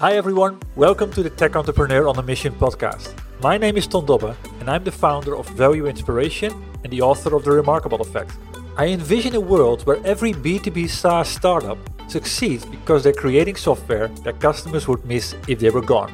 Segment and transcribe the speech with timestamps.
[0.00, 3.12] Hi everyone, welcome to the Tech Entrepreneur on a Mission podcast.
[3.42, 6.52] My name is Ton Dobbe and I'm the founder of Value Inspiration
[6.84, 8.30] and the author of The Remarkable Effect.
[8.76, 14.38] I envision a world where every B2B SaaS startup succeeds because they're creating software that
[14.38, 16.12] customers would miss if they were gone.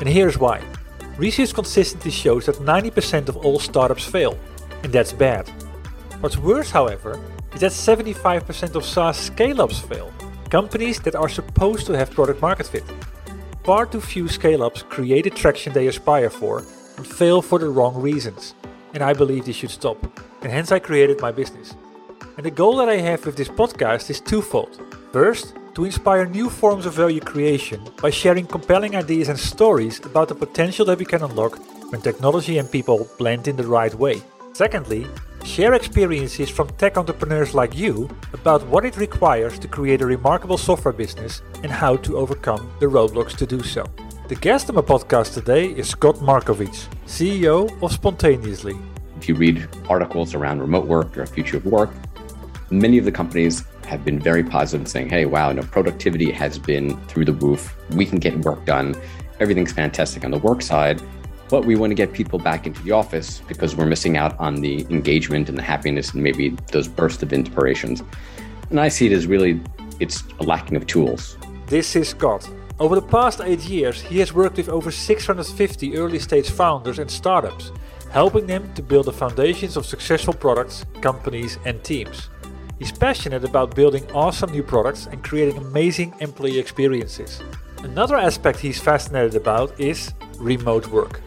[0.00, 0.60] And here's why.
[1.16, 4.38] Research consistently shows that 90% of all startups fail,
[4.82, 5.48] and that's bad.
[6.20, 7.18] What's worse, however,
[7.54, 10.12] is that 75% of SaaS scale ups fail,
[10.50, 12.84] companies that are supposed to have product market fit.
[13.64, 16.58] Far too few scale ups create the traction they aspire for
[16.98, 18.54] and fail for the wrong reasons.
[18.92, 19.96] And I believe this should stop.
[20.42, 21.74] And hence I created my business.
[22.36, 24.82] And the goal that I have with this podcast is twofold.
[25.12, 30.28] First, to inspire new forms of value creation by sharing compelling ideas and stories about
[30.28, 31.58] the potential that we can unlock
[31.90, 34.22] when technology and people blend in the right way.
[34.52, 35.06] Secondly,
[35.44, 40.56] share experiences from tech entrepreneurs like you about what it requires to create a remarkable
[40.56, 43.84] software business and how to overcome the roadblocks to do so.
[44.28, 48.74] The guest on my podcast today is Scott Markovits, CEO of Spontaneously.
[49.18, 51.90] If you read articles around remote work or future of work,
[52.70, 56.58] many of the companies have been very positive in saying, hey, wow, no, productivity has
[56.58, 57.76] been through the roof.
[57.90, 58.94] We can get work done.
[59.40, 61.02] Everything's fantastic on the work side
[61.54, 64.56] but we want to get people back into the office because we're missing out on
[64.56, 68.02] the engagement and the happiness and maybe those bursts of inspirations.
[68.70, 69.60] And I see it as really
[70.00, 71.38] it's a lacking of tools.
[71.68, 72.50] This is Scott.
[72.80, 77.08] Over the past eight years, he has worked with over 650 early stage founders and
[77.08, 77.70] startups,
[78.10, 82.30] helping them to build the foundations of successful products, companies, and teams.
[82.80, 87.40] He's passionate about building awesome new products and creating amazing employee experiences.
[87.84, 91.20] Another aspect he's fascinated about is remote work.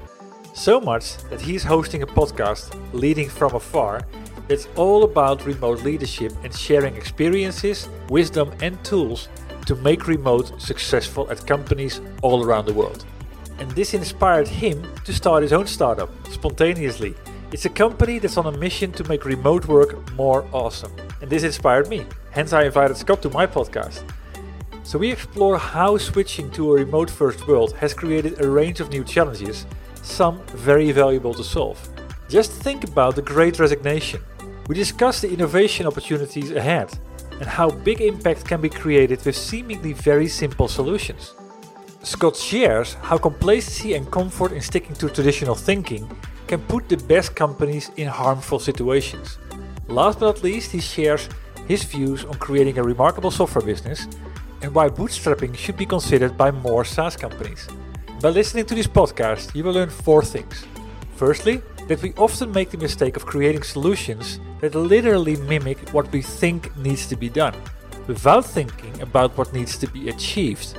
[0.58, 4.02] So much that he's hosting a podcast, Leading from Afar,
[4.48, 9.30] that's all about remote leadership and sharing experiences, wisdom, and tools
[9.68, 13.06] to make remote successful at companies all around the world.
[13.60, 17.14] And this inspired him to start his own startup, Spontaneously.
[17.52, 20.92] It's a company that's on a mission to make remote work more awesome.
[21.22, 22.04] And this inspired me.
[22.32, 24.02] Hence, I invited Scott to my podcast.
[24.82, 28.90] So, we explore how switching to a remote first world has created a range of
[28.90, 29.68] new challenges
[30.08, 31.78] some very valuable to solve.
[32.30, 34.22] Just think about the great resignation.
[34.68, 36.98] We discuss the innovation opportunities ahead
[37.40, 41.34] and how big impact can be created with seemingly very simple solutions.
[42.04, 46.10] Scott shares how complacency and comfort in sticking to traditional thinking
[46.48, 49.38] can put the best companies in harmful situations.
[49.88, 51.30] Last but not least, he shares
[51.68, 54.08] his views on creating a remarkable software business
[54.62, 57.68] and why bootstrapping should be considered by more SaaS companies.
[58.20, 60.66] By listening to this podcast, you will learn four things.
[61.18, 66.24] Firstly, that we often make the mistake of creating solutions that literally mimic what we
[66.24, 67.54] think needs to be done,
[68.08, 70.76] without thinking about what needs to be achieved.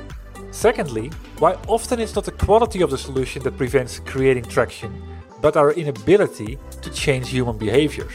[0.51, 5.01] Secondly, why often it's not the quality of the solution that prevents creating traction,
[5.41, 8.11] but our inability to change human behaviors.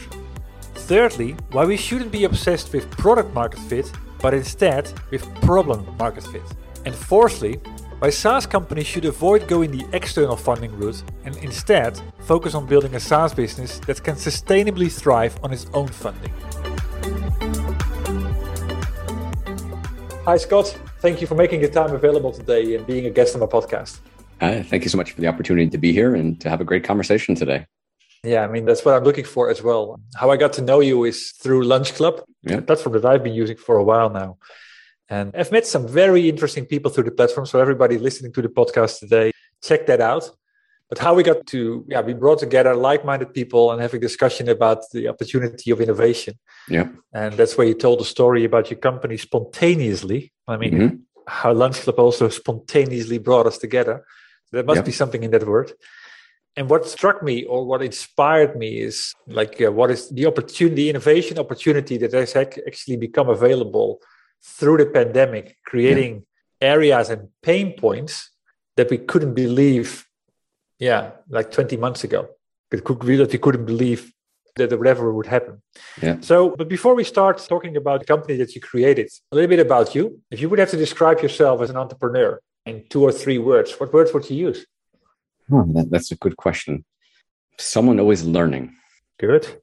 [0.75, 6.25] Thirdly, why we shouldn't be obsessed with product market fit, but instead with problem market
[6.27, 6.43] fit.
[6.85, 7.59] And fourthly,
[8.05, 12.93] why SaaS companies should avoid going the external funding route and instead focus on building
[12.93, 16.31] a SaaS business that can sustainably thrive on its own funding.
[20.23, 20.67] Hi, Scott.
[20.99, 23.97] Thank you for making the time available today and being a guest on my podcast.
[24.39, 26.63] Uh, thank you so much for the opportunity to be here and to have a
[26.63, 27.65] great conversation today.
[28.23, 29.99] Yeah, I mean, that's what I'm looking for as well.
[30.15, 32.57] How I got to know you is through Lunchclub, yeah.
[32.57, 34.37] a platform that I've been using for a while now.
[35.09, 37.45] And I've met some very interesting people through the platform.
[37.45, 39.31] So everybody listening to the podcast today,
[39.63, 40.29] check that out.
[40.89, 44.83] But how we got to, yeah, we brought together like-minded people and having discussion about
[44.91, 46.37] the opportunity of innovation.
[46.69, 46.89] Yeah.
[47.13, 50.31] And that's where you told the story about your company spontaneously.
[50.47, 50.95] I mean, mm-hmm.
[51.27, 54.05] how Lunchclub also spontaneously brought us together.
[54.51, 55.73] There must be something in that word.
[56.55, 60.75] And what struck me or what inspired me is like, uh, what is the opportunity,
[60.75, 63.99] the innovation opportunity that has actually become available
[64.43, 66.23] through the pandemic, creating
[66.61, 66.67] yeah.
[66.69, 68.31] areas and pain points
[68.77, 70.05] that we couldn't believe,
[70.79, 72.27] yeah, like 20 months ago.
[72.71, 74.11] It could be That we couldn't believe
[74.55, 75.61] that whatever would happen.
[76.01, 76.17] Yeah.
[76.21, 79.59] So, but before we start talking about the company that you created, a little bit
[79.59, 80.21] about you.
[80.31, 83.73] If you would have to describe yourself as an entrepreneur in two or three words,
[83.79, 84.65] what words would you use?
[85.51, 86.85] Oh, that, that's a good question.
[87.59, 88.75] Someone always learning.
[89.19, 89.61] Good.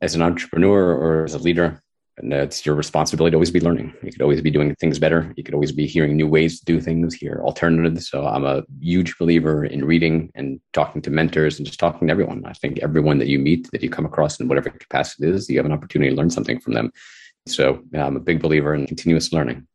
[0.00, 1.81] As an entrepreneur or as a leader,
[2.18, 3.94] and it's your responsibility to always be learning.
[4.02, 5.32] You could always be doing things better.
[5.36, 8.08] You could always be hearing new ways to do things, hear alternatives.
[8.10, 12.12] So I'm a huge believer in reading and talking to mentors and just talking to
[12.12, 12.44] everyone.
[12.44, 15.48] I think everyone that you meet, that you come across in whatever capacity it is,
[15.48, 16.92] you have an opportunity to learn something from them.
[17.46, 19.66] So yeah, I'm a big believer in continuous learning.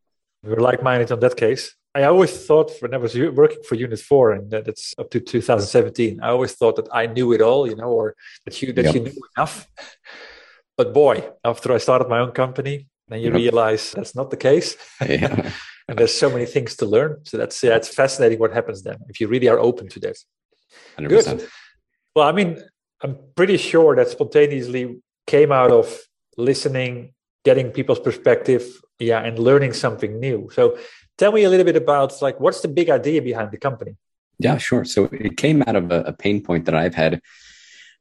[0.43, 1.75] We're like-minded on that case.
[1.95, 6.29] I always thought when I was working for Unit4, and that's up to 2017, I
[6.29, 8.93] always thought that I knew it all, you know, or that you that yep.
[8.93, 9.67] you knew enough.
[10.77, 13.35] But boy, after I started my own company, then you yep.
[13.35, 14.77] realize that's not the case.
[15.05, 15.51] Yeah.
[15.87, 17.17] and there's so many things to learn.
[17.23, 20.17] So that's yeah, it's fascinating what happens then if you really are open to that.
[20.99, 21.09] 100%.
[21.09, 21.49] Good.
[22.15, 22.57] Well, I mean,
[23.01, 25.99] I'm pretty sure that spontaneously came out of
[26.37, 27.13] listening,
[27.45, 28.63] getting people's perspective,
[28.99, 30.49] yeah, and learning something new.
[30.51, 30.77] So
[31.17, 33.95] tell me a little bit about like what's the big idea behind the company?
[34.39, 34.85] Yeah, sure.
[34.85, 37.21] So it came out of a, a pain point that I've had.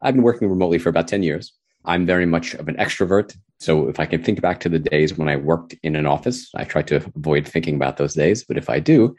[0.03, 1.53] I've been working remotely for about 10 years.
[1.87, 3.37] I'm very much of an extrovert.
[3.61, 6.51] So if I can think back to the days when I worked in an office,
[6.55, 8.45] I try to avoid thinking about those days.
[8.45, 9.17] But if I do,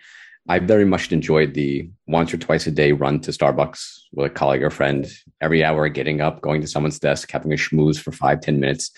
[0.49, 4.29] I very much enjoyed the once or twice a day run to Starbucks with a
[4.29, 5.09] colleague or friend,
[5.41, 8.91] every hour getting up, going to someone's desk, having a schmooze for five ten minutes.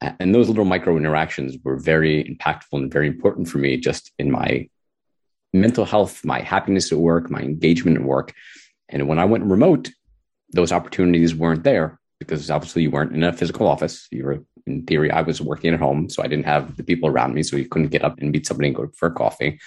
[0.00, 4.30] And those little micro interactions were very impactful and very important for me just in
[4.30, 4.68] my
[5.52, 8.34] mental health, my happiness at work, my engagement at work.
[8.88, 9.90] And when I went remote,
[10.52, 14.08] those opportunities weren't there because obviously you weren't in a physical office.
[14.10, 17.08] You were, in theory, I was working at home, so I didn't have the people
[17.08, 19.60] around me, so you couldn't get up and meet somebody and go for coffee.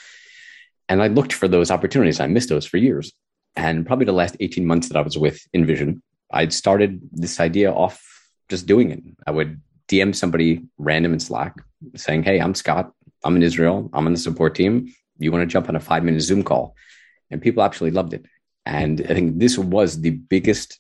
[0.89, 2.19] And I looked for those opportunities.
[2.19, 3.13] I missed those for years.
[3.56, 6.01] And probably the last 18 months that I was with InVision,
[6.31, 8.04] I'd started this idea off
[8.50, 9.03] just doing it.
[9.25, 11.56] I would DM somebody random in Slack
[11.95, 12.92] saying, Hey, I'm Scott.
[13.24, 13.89] I'm in Israel.
[13.94, 14.94] I'm on the support team.
[15.18, 16.75] You want to jump on a five minute Zoom call?
[17.31, 18.25] And people actually loved it.
[18.65, 20.80] And I think this was the biggest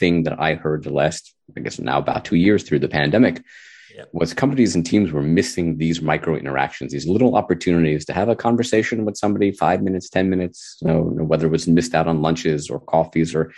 [0.00, 3.42] thing that I heard the last, I guess now about two years through the pandemic
[3.94, 4.04] yeah.
[4.12, 8.36] was companies and teams were missing these micro interactions, these little opportunities to have a
[8.36, 12.22] conversation with somebody, five minutes, 10 minutes, you know, whether it was missed out on
[12.22, 13.52] lunches or coffees or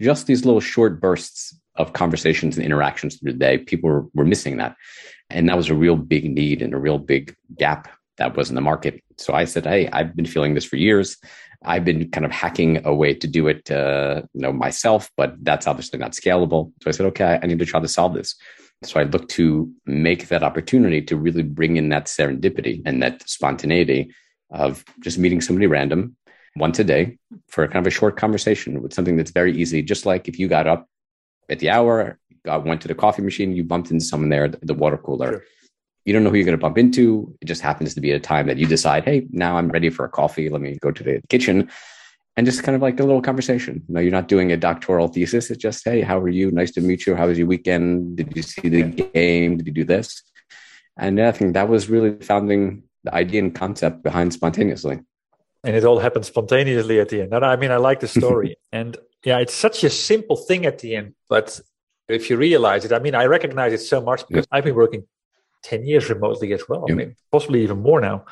[0.00, 3.58] just these little short bursts of conversations and interactions through the day.
[3.58, 4.76] People were, were missing that.
[5.30, 8.54] And that was a real big need and a real big gap that was in
[8.54, 9.02] the market.
[9.16, 11.16] So I said, Hey, I've been feeling this for years.
[11.64, 15.34] I've been kind of hacking a way to do it, uh, you know, myself, but
[15.42, 16.72] that's obviously not scalable.
[16.82, 18.36] So I said, okay, I need to try to solve this.
[18.84, 23.28] So I looked to make that opportunity to really bring in that serendipity and that
[23.28, 24.14] spontaneity
[24.50, 26.16] of just meeting somebody random
[26.54, 27.18] once a day
[27.48, 29.82] for kind of a short conversation with something that's very easy.
[29.82, 30.86] Just like if you got up
[31.48, 34.64] at the hour, got, went to the coffee machine, you bumped into someone there at
[34.64, 35.30] the water cooler.
[35.30, 35.44] Sure
[36.08, 37.36] you don't know who you're going to bump into.
[37.42, 39.90] It just happens to be at a time that you decide, hey, now I'm ready
[39.90, 40.48] for a coffee.
[40.48, 41.68] Let me go to the kitchen
[42.34, 43.84] and just kind of like a little conversation.
[43.88, 45.50] No, you're not doing a doctoral thesis.
[45.50, 46.50] It's just, hey, how are you?
[46.50, 47.14] Nice to meet you.
[47.14, 48.16] How was your weekend?
[48.16, 49.58] Did you see the game?
[49.58, 50.22] Did you do this?
[50.96, 55.00] And I think that was really founding the idea and concept behind spontaneously.
[55.62, 57.34] And it all happened spontaneously at the end.
[57.34, 58.56] I mean, I like the story.
[58.72, 58.96] and
[59.26, 61.60] yeah, it's such a simple thing at the end, but
[62.08, 65.04] if you realize it, I mean, I recognize it so much because I've been working
[65.62, 68.24] 10 years remotely as well, mean, possibly even more now.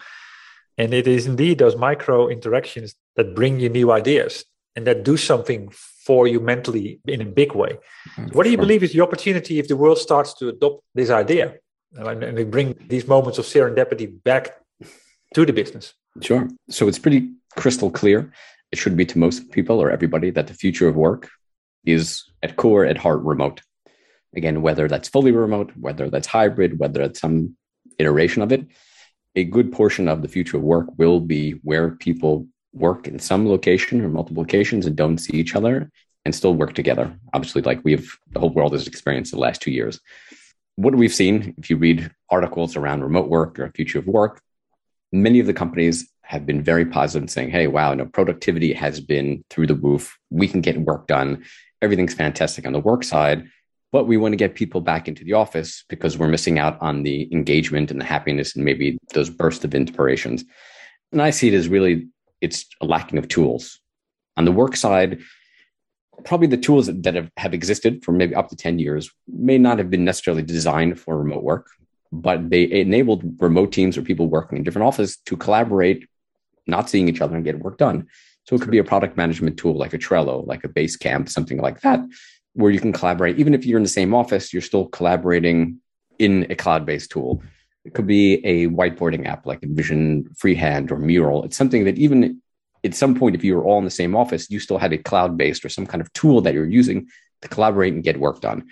[0.79, 5.17] And it is indeed those micro interactions that bring you new ideas and that do
[5.17, 7.79] something for you mentally in a big way.
[8.17, 11.11] Mm, what do you believe is the opportunity if the world starts to adopt this
[11.11, 11.55] idea
[11.95, 14.61] and, and they bring these moments of serendipity back
[15.35, 15.95] to the business?
[16.21, 16.49] Sure.
[16.69, 18.33] So it's pretty crystal clear.
[18.71, 21.31] It should be to most people or everybody that the future of work
[21.85, 23.63] is at core, at heart, remote.
[24.35, 27.57] Again, whether that's fully remote, whether that's hybrid, whether it's some
[27.99, 28.67] iteration of it,
[29.35, 33.49] a good portion of the future of work will be where people work in some
[33.49, 35.91] location or multiple locations and don't see each other
[36.25, 37.17] and still work together.
[37.33, 40.01] Obviously, like we've the whole world has experienced the last two years.
[40.77, 44.43] What we've seen, if you read articles around remote work or future of work,
[45.13, 49.45] many of the companies have been very positive saying, hey, wow, no, productivity has been
[49.49, 50.19] through the roof.
[50.31, 51.45] We can get work done.
[51.81, 53.49] Everything's fantastic on the work side
[53.93, 57.03] but we want to get people back into the office because we're missing out on
[57.03, 60.45] the engagement and the happiness and maybe those bursts of inspirations.
[61.13, 62.09] And I see it as really
[62.41, 63.81] it's a lacking of tools.
[64.37, 65.21] On the work side,
[66.25, 69.79] probably the tools that have, have existed for maybe up to 10 years may not
[69.79, 71.69] have been necessarily designed for remote work,
[72.13, 76.07] but they enabled remote teams or people working in different offices to collaborate,
[76.67, 78.07] not seeing each other and get work done.
[78.45, 81.59] So it could be a product management tool like a Trello, like a Basecamp, something
[81.59, 82.01] like that
[82.57, 83.39] where you can collaborate.
[83.39, 85.79] Even if you're in the same office, you're still collaborating
[86.19, 87.43] in a cloud based tool.
[87.85, 91.45] It could be a whiteboarding app like Vision Freehand or Mural.
[91.45, 92.41] It's something that even
[92.83, 94.99] at some point, if you were all in the same office, you still had a
[94.99, 97.09] cloud based or some kind of tool that you're using
[97.43, 98.67] to collaborate and get work done.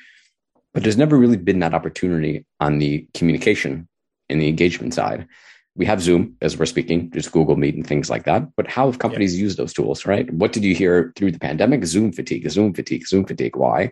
[0.73, 3.87] But there's never really been that opportunity on the communication
[4.29, 5.29] and the engagement side.
[5.77, 8.55] We have Zoom as we're speaking, just Google Meet and things like that.
[8.57, 9.43] But how have companies yeah.
[9.43, 10.33] used those tools, right?
[10.33, 11.85] What did you hear through the pandemic?
[11.85, 13.57] Zoom fatigue, Zoom fatigue, Zoom fatigue.
[13.57, 13.91] Why?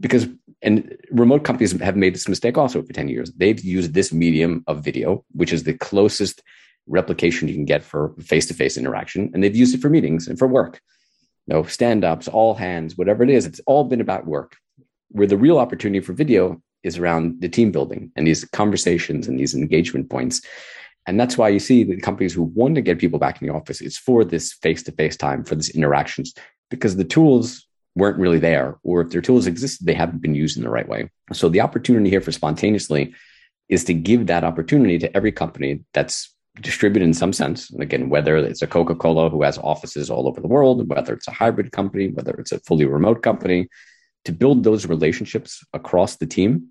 [0.00, 0.26] Because,
[0.62, 3.32] and remote companies have made this mistake also for 10 years.
[3.32, 6.42] They've used this medium of video, which is the closest
[6.88, 9.30] replication you can get for face to face interaction.
[9.32, 10.80] And they've used it for meetings and for work.
[11.46, 14.56] You know, stand ups, all hands, whatever it is, it's all been about work.
[15.10, 19.38] Where the real opportunity for video is around the team building and these conversations and
[19.38, 20.42] these engagement points.
[21.06, 23.54] And that's why you see the companies who want to get people back in the
[23.54, 26.32] office, it's for this face to face time, for these interactions,
[26.70, 30.56] because the tools weren't really there, or if their tools existed, they haven't been used
[30.56, 31.10] in the right way.
[31.32, 33.14] So the opportunity here for spontaneously
[33.68, 37.70] is to give that opportunity to every company that's distributed in some sense.
[37.70, 41.14] And again, whether it's a Coca Cola who has offices all over the world, whether
[41.14, 43.68] it's a hybrid company, whether it's a fully remote company,
[44.24, 46.68] to build those relationships across the team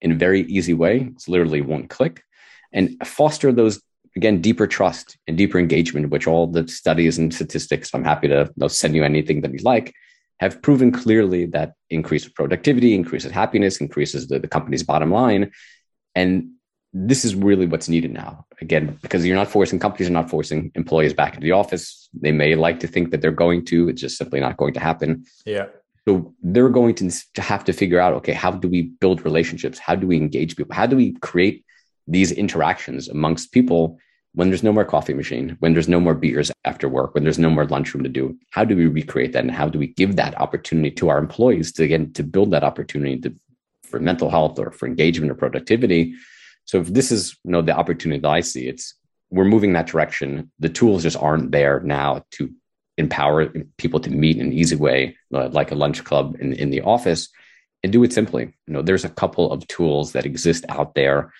[0.00, 1.08] in a very easy way.
[1.12, 2.22] It's literally one click
[2.72, 3.82] and foster those
[4.16, 8.50] again deeper trust and deeper engagement which all the studies and statistics i'm happy to
[8.68, 9.94] send you anything that you like
[10.42, 15.52] have proven clearly that increases productivity increases happiness increases the, the company's bottom line.
[16.16, 16.50] And
[16.92, 20.72] this is really what's needed now again because you're not forcing companies are not forcing
[20.74, 22.08] employees back into the office.
[22.12, 24.80] They may like to think that they're going to it's just simply not going to
[24.80, 25.24] happen.
[25.46, 25.66] Yeah.
[26.08, 29.78] So they're going to have to figure out okay how do we build relationships?
[29.78, 30.74] How do we engage people?
[30.74, 31.64] How do we create
[32.06, 33.98] these interactions amongst people
[34.34, 37.38] when there's no more coffee machine, when there's no more beers after work, when there's
[37.38, 39.44] no more lunchroom to do, how do we recreate that?
[39.44, 42.64] And how do we give that opportunity to our employees to again to build that
[42.64, 43.34] opportunity to,
[43.84, 46.14] for mental health or for engagement or productivity?
[46.64, 48.94] So if this is you know the opportunity that I see, it's
[49.30, 50.50] we're moving that direction.
[50.60, 52.50] The tools just aren't there now to
[52.98, 56.70] empower people to meet in an easy way, uh, like a lunch club in, in
[56.70, 57.28] the office,
[57.82, 58.54] and do it simply.
[58.66, 61.32] You know, there's a couple of tools that exist out there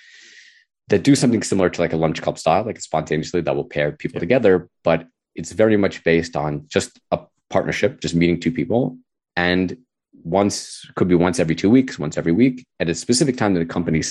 [0.89, 3.93] that do something similar to like a lunch club style, like spontaneously that will pair
[3.93, 4.21] people yeah.
[4.21, 7.21] together, but it's very much based on just a
[7.51, 8.99] partnership, just meeting two people.
[9.37, 9.77] And
[10.25, 13.61] once could be once every two weeks, once every week at a specific time that
[13.61, 14.03] the company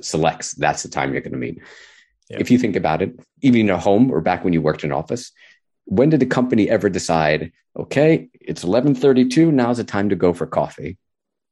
[0.00, 1.60] selects, that's the time you're going to meet.
[2.30, 2.38] Yeah.
[2.40, 4.92] If you think about it, even in a home or back when you worked in
[4.92, 5.32] office,
[5.84, 10.46] when did the company ever decide, okay, it's 1132, now's the time to go for
[10.46, 10.98] coffee?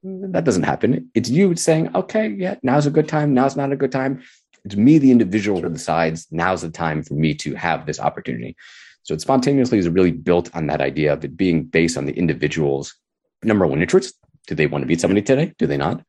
[0.03, 1.11] That doesn't happen.
[1.15, 3.35] It's you saying, okay, yeah, now's a good time.
[3.35, 4.23] Now's not a good time.
[4.65, 8.57] It's me, the individual who decides now's the time for me to have this opportunity.
[9.03, 12.13] So it spontaneously is really built on that idea of it being based on the
[12.13, 12.95] individual's
[13.43, 14.15] number one interest.
[14.49, 15.55] Do they want to meet somebody today?
[15.59, 16.03] Do they not?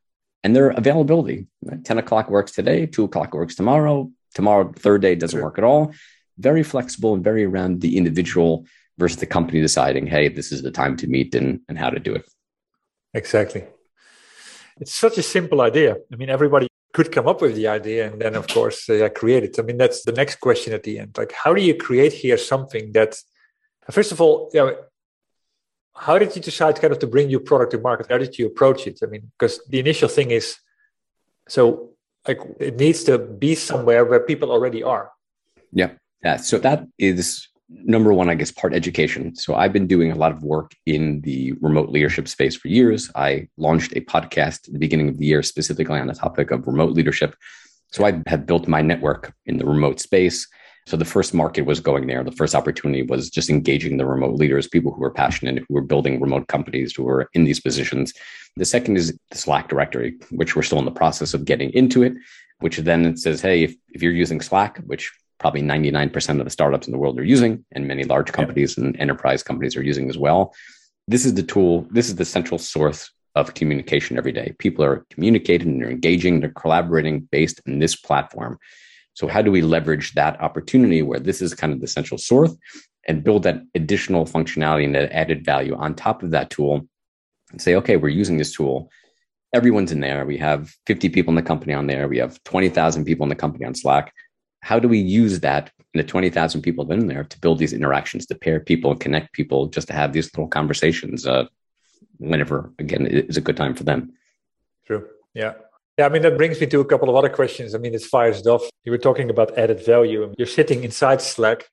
[0.44, 1.46] And their availability.
[1.84, 4.10] 10 o'clock works today, two o'clock works tomorrow.
[4.34, 5.44] Tomorrow, third day doesn't sure.
[5.44, 5.92] work at all.
[6.36, 8.66] Very flexible and very around the individual
[8.98, 11.98] versus the company deciding, hey, this is the time to meet and, and how to
[11.98, 12.28] do it.
[13.14, 13.64] Exactly
[14.80, 15.96] it's such a simple idea.
[16.12, 19.44] I mean, everybody could come up with the idea and then, of course, uh, create
[19.44, 19.58] it.
[19.58, 21.16] I mean, that's the next question at the end.
[21.16, 23.16] Like, how do you create here something that,
[23.90, 24.76] first of all, you know,
[25.94, 28.06] how did you decide kind of to bring your product to market?
[28.08, 29.00] How did you approach it?
[29.02, 30.56] I mean, because the initial thing is,
[31.48, 31.90] so
[32.26, 35.10] like it needs to be somewhere where people already are.
[35.72, 35.90] Yeah.
[36.22, 36.36] Yeah.
[36.36, 39.34] So that is number one, I guess, part education.
[39.36, 43.10] So I've been doing a lot of work in the remote leadership space for years.
[43.14, 46.66] I launched a podcast at the beginning of the year specifically on the topic of
[46.66, 47.36] remote leadership.
[47.90, 50.46] So I have built my network in the remote space.
[50.86, 52.24] So the first market was going there.
[52.24, 55.82] The first opportunity was just engaging the remote leaders, people who were passionate, who were
[55.82, 58.14] building remote companies, who were in these positions.
[58.56, 62.02] The second is the Slack directory, which we're still in the process of getting into
[62.02, 62.14] it,
[62.60, 66.86] which then says, hey, if, if you're using Slack, which probably 99% of the startups
[66.86, 68.84] in the world are using, and many large companies yeah.
[68.84, 70.54] and enterprise companies are using as well.
[71.06, 74.54] This is the tool, this is the central source of communication every day.
[74.58, 78.58] People are communicating and they're engaging, they're collaborating based on this platform.
[79.14, 82.54] So, how do we leverage that opportunity where this is kind of the central source
[83.06, 86.86] and build that additional functionality and that added value on top of that tool
[87.50, 88.90] and say, okay, we're using this tool.
[89.54, 90.26] Everyone's in there.
[90.26, 92.06] We have 50 people in the company on there.
[92.06, 94.12] We have 20,000 people in the company on Slack
[94.60, 98.26] how do we use that in the 20,000 people in there to build these interactions,
[98.26, 101.46] to pair people and connect people, just to have these little conversations uh,
[102.18, 104.12] whenever, again, it is a good time for them.
[104.86, 105.06] True.
[105.34, 105.54] Yeah.
[105.98, 107.74] Yeah, I mean, that brings me to a couple of other questions.
[107.74, 108.62] I mean, it fires off.
[108.84, 110.32] You were talking about added value.
[110.38, 111.68] You're sitting inside Slack.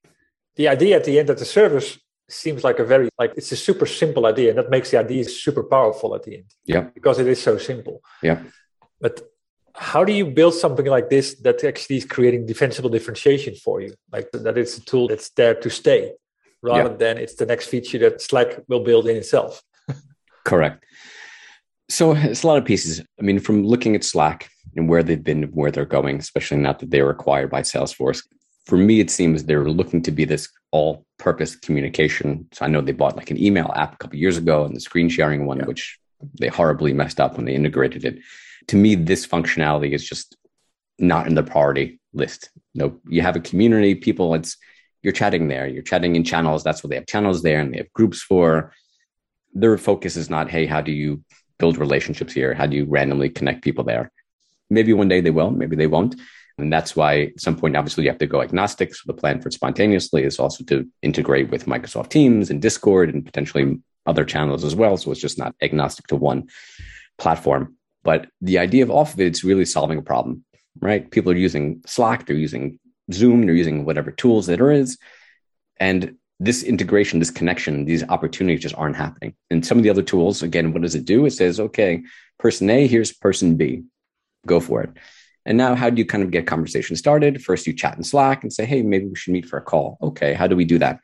[0.55, 3.55] The idea at the end that the service seems like a very like it's a
[3.55, 7.19] super simple idea and that makes the idea super powerful at the end yeah because
[7.19, 8.41] it is so simple yeah
[8.99, 9.29] but
[9.77, 13.93] how do you build something like this that actually is creating defensible differentiation for you
[14.11, 16.11] like that it's a tool that's there to stay
[16.61, 16.97] rather yeah.
[16.97, 19.61] than it's the next feature that slack will build in itself
[20.45, 20.85] correct
[21.89, 25.23] so it's a lot of pieces i mean from looking at slack and where they've
[25.23, 28.21] been where they're going especially now that they were acquired by salesforce
[28.65, 32.47] for me, it seems they're looking to be this all purpose communication.
[32.51, 34.81] So I know they bought like an email app a couple years ago and the
[34.81, 35.65] screen sharing one, yeah.
[35.65, 35.99] which
[36.39, 38.19] they horribly messed up when they integrated it.
[38.67, 40.35] To me, this functionality is just
[40.97, 42.49] not in the priority list.
[42.73, 44.57] Know, you have a community, people, it's
[45.01, 46.63] you're chatting there, you're chatting in channels.
[46.63, 48.73] That's what they have channels there and they have groups for.
[49.53, 51.23] Their focus is not, hey, how do you
[51.57, 52.53] build relationships here?
[52.53, 54.11] How do you randomly connect people there?
[54.69, 56.15] Maybe one day they will, maybe they won't.
[56.57, 58.95] And that's why at some point, obviously, you have to go agnostic.
[58.95, 63.25] So the plan for spontaneously is also to integrate with Microsoft Teams and Discord and
[63.25, 64.97] potentially other channels as well.
[64.97, 66.47] So it's just not agnostic to one
[67.17, 67.75] platform.
[68.05, 70.45] But the idea of off of it, it's really solving a problem,
[70.79, 71.09] right?
[71.11, 72.79] People are using Slack, they're using
[73.11, 74.97] Zoom, they're using whatever tools there is.
[75.77, 79.35] And this integration, this connection, these opportunities just aren't happening.
[79.49, 81.25] And some of the other tools, again, what does it do?
[81.25, 82.03] It says, okay,
[82.37, 83.83] person A, here's person B.
[84.45, 84.91] Go for it.
[85.47, 87.43] And now, how do you kind of get conversation started?
[87.43, 89.97] First, you chat in Slack and say, hey, maybe we should meet for a call.
[90.01, 90.99] Okay, how do we do that?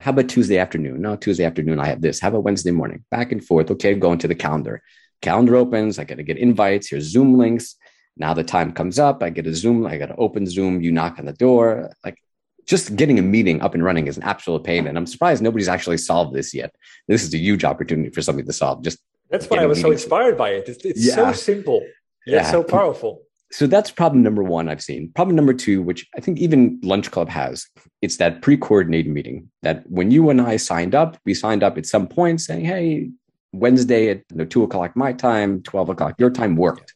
[0.00, 1.00] How about Tuesday afternoon?
[1.00, 2.20] No, Tuesday afternoon, I have this.
[2.20, 3.04] How about Wednesday morning?
[3.10, 3.70] Back and forth.
[3.70, 4.82] Okay, go into the calendar.
[5.24, 5.98] Calendar opens.
[5.98, 6.88] I got to get invites.
[6.88, 7.76] Here's Zoom links.
[8.16, 9.22] Now the time comes up.
[9.22, 9.86] I get a Zoom.
[9.86, 10.80] I got to open Zoom.
[10.80, 11.90] You knock on the door.
[12.04, 12.18] Like
[12.66, 14.86] just getting a meeting up and running is an absolute pain.
[14.86, 16.74] And I'm surprised nobody's actually solved this yet.
[17.08, 18.84] This is a huge opportunity for somebody to solve.
[18.84, 18.98] Just
[19.30, 20.68] that's why I was so inspired by it.
[20.68, 21.14] It's, it's yeah.
[21.14, 21.80] so simple,
[22.26, 22.50] yet yeah.
[22.50, 23.22] so powerful
[23.54, 25.12] so that's problem number one I've seen.
[25.14, 27.68] Problem number two, which I think even Lunchclub has,
[28.02, 31.86] it's that pre-coordinated meeting that when you and I signed up, we signed up at
[31.86, 33.10] some point saying, hey,
[33.54, 36.94] Wednesday at you know, two o'clock my time, 12 o'clock your time worked.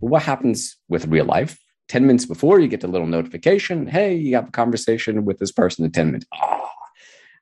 [0.00, 1.58] But what happens with real life?
[1.88, 5.52] 10 minutes before you get a little notification, hey, you have a conversation with this
[5.52, 6.26] person in 10 minutes.
[6.34, 6.68] Oh,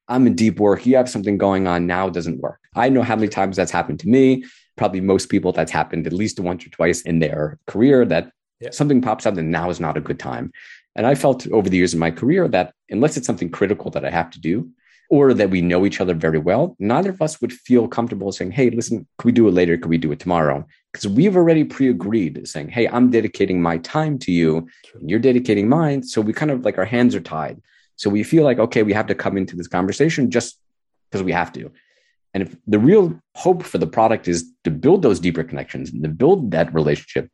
[0.08, 0.84] I'm in deep work.
[0.84, 2.60] You have something going on now, it doesn't work.
[2.74, 4.44] I know how many times that's happened to me.
[4.76, 8.70] Probably most people that's happened at least once or twice in their career that yeah.
[8.70, 10.52] something pops up and now is not a good time.
[10.96, 14.04] And I felt over the years of my career that unless it's something critical that
[14.04, 14.70] I have to do,
[15.10, 18.52] or that we know each other very well, neither of us would feel comfortable saying,
[18.52, 19.76] Hey, listen, could we do it later?
[19.76, 20.66] Could we do it tomorrow?
[20.92, 24.68] Because we've already pre agreed saying, Hey, I'm dedicating my time to you,
[25.00, 26.02] you're dedicating mine.
[26.02, 27.60] So we kind of like our hands are tied.
[27.96, 30.58] So we feel like, okay, we have to come into this conversation just
[31.10, 31.70] because we have to.
[32.32, 36.02] And if the real hope for the product is to build those deeper connections and
[36.02, 37.30] to build that relationship,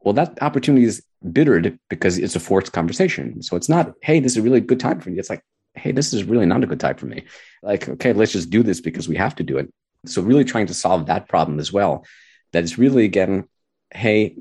[0.00, 3.42] well, that opportunity is bittered because it's a forced conversation.
[3.42, 5.18] So it's not, hey, this is a really good time for me.
[5.18, 5.42] It's like,
[5.74, 7.24] hey, this is really not a good time for me.
[7.62, 9.70] Like, okay, let's just do this because we have to do it.
[10.06, 12.04] So really trying to solve that problem as well.
[12.52, 13.48] That is really again,
[13.92, 14.36] hey,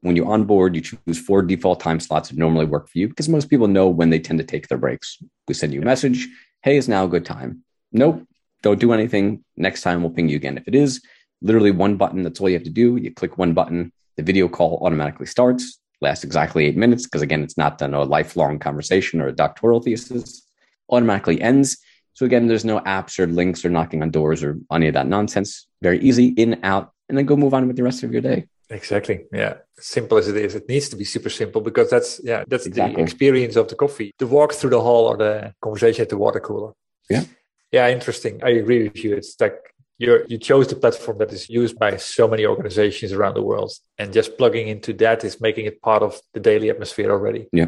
[0.00, 3.28] when you onboard, you choose four default time slots that normally work for you because
[3.28, 5.18] most people know when they tend to take their breaks.
[5.48, 6.28] We send you a message,
[6.62, 7.64] hey, is now a good time?
[7.90, 8.24] Nope,
[8.62, 9.44] don't do anything.
[9.56, 10.56] Next time we'll ping you again.
[10.56, 11.02] If it is,
[11.42, 12.96] literally one button, that's all you have to do.
[12.96, 17.42] You click one button, the video call automatically starts, lasts exactly eight minutes, because again,
[17.42, 20.47] it's not done a lifelong conversation or a doctoral thesis,
[20.90, 21.78] automatically ends.
[22.14, 25.06] So again, there's no apps or links or knocking on doors or any of that
[25.06, 25.66] nonsense.
[25.82, 28.46] Very easy, in, out, and then go move on with the rest of your day.
[28.70, 29.24] Exactly.
[29.32, 29.54] Yeah.
[29.78, 32.96] Simple as it is, it needs to be super simple because that's yeah, that's exactly.
[32.96, 34.12] the experience of the coffee.
[34.18, 36.72] The walk through the hall or the conversation at the water cooler.
[37.08, 37.24] Yeah.
[37.72, 38.40] Yeah, interesting.
[38.42, 39.14] I agree with you.
[39.14, 39.58] It's like
[39.98, 43.72] you you chose the platform that is used by so many organizations around the world
[43.98, 47.66] and just plugging into that is making it part of the daily atmosphere already yeah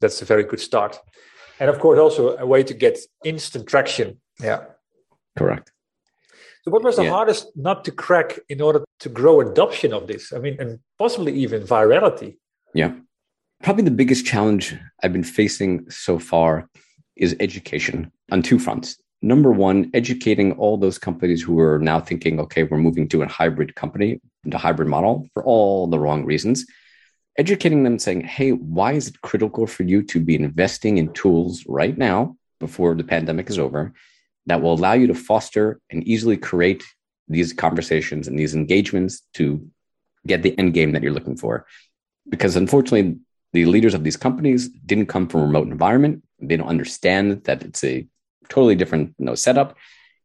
[0.00, 0.98] that's a very good start
[1.60, 4.20] and of course also a way to get instant traction.
[4.42, 4.64] Yeah.
[5.36, 5.70] Correct.
[6.64, 7.10] So what was the yeah.
[7.10, 10.32] hardest nut to crack in order to grow adoption of this?
[10.32, 12.36] I mean and possibly even virality.
[12.74, 12.92] Yeah.
[13.62, 16.68] Probably the biggest challenge i've been facing so far
[17.16, 18.96] is education on two fronts.
[19.22, 23.28] Number one, educating all those companies who are now thinking, okay, we're moving to a
[23.28, 26.64] hybrid company, into hybrid model for all the wrong reasons.
[27.38, 31.64] Educating them saying, hey, why is it critical for you to be investing in tools
[31.66, 33.92] right now before the pandemic is over
[34.46, 36.82] that will allow you to foster and easily create
[37.28, 39.66] these conversations and these engagements to
[40.26, 41.66] get the end game that you're looking for?
[42.28, 43.18] Because unfortunately,
[43.52, 46.22] the leaders of these companies didn't come from a remote environment.
[46.40, 48.06] They don't understand that it's a
[48.48, 49.76] totally different you know, setup,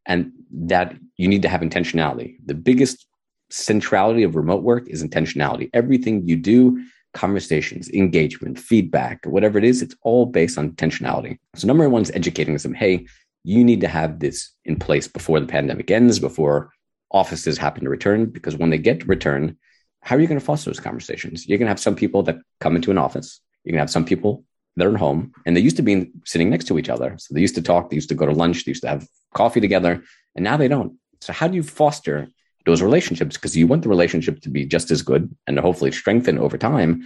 [0.05, 2.37] and that you need to have intentionality.
[2.45, 3.07] The biggest
[3.49, 5.69] centrality of remote work is intentionality.
[5.73, 11.38] Everything you do, conversations, engagement, feedback, whatever it is, it's all based on intentionality.
[11.55, 12.73] So number one is educating them.
[12.73, 13.08] Hey,
[13.43, 16.71] you need to have this in place before the pandemic ends, before
[17.12, 19.58] offices happen to return, because when they get to return,
[20.01, 21.47] how are you going to foster those conversations?
[21.47, 23.39] You're going to have some people that come into an office.
[23.63, 24.43] You're going to have some people
[24.75, 27.15] that are at home and they used to be sitting next to each other.
[27.17, 29.08] So they used to talk, they used to go to lunch, they used to have
[29.34, 30.03] coffee together,
[30.36, 30.97] and now they don't.
[31.21, 32.27] So how do you foster
[32.65, 33.36] those relationships?
[33.36, 37.04] Because you want the relationship to be just as good and hopefully strengthen over time.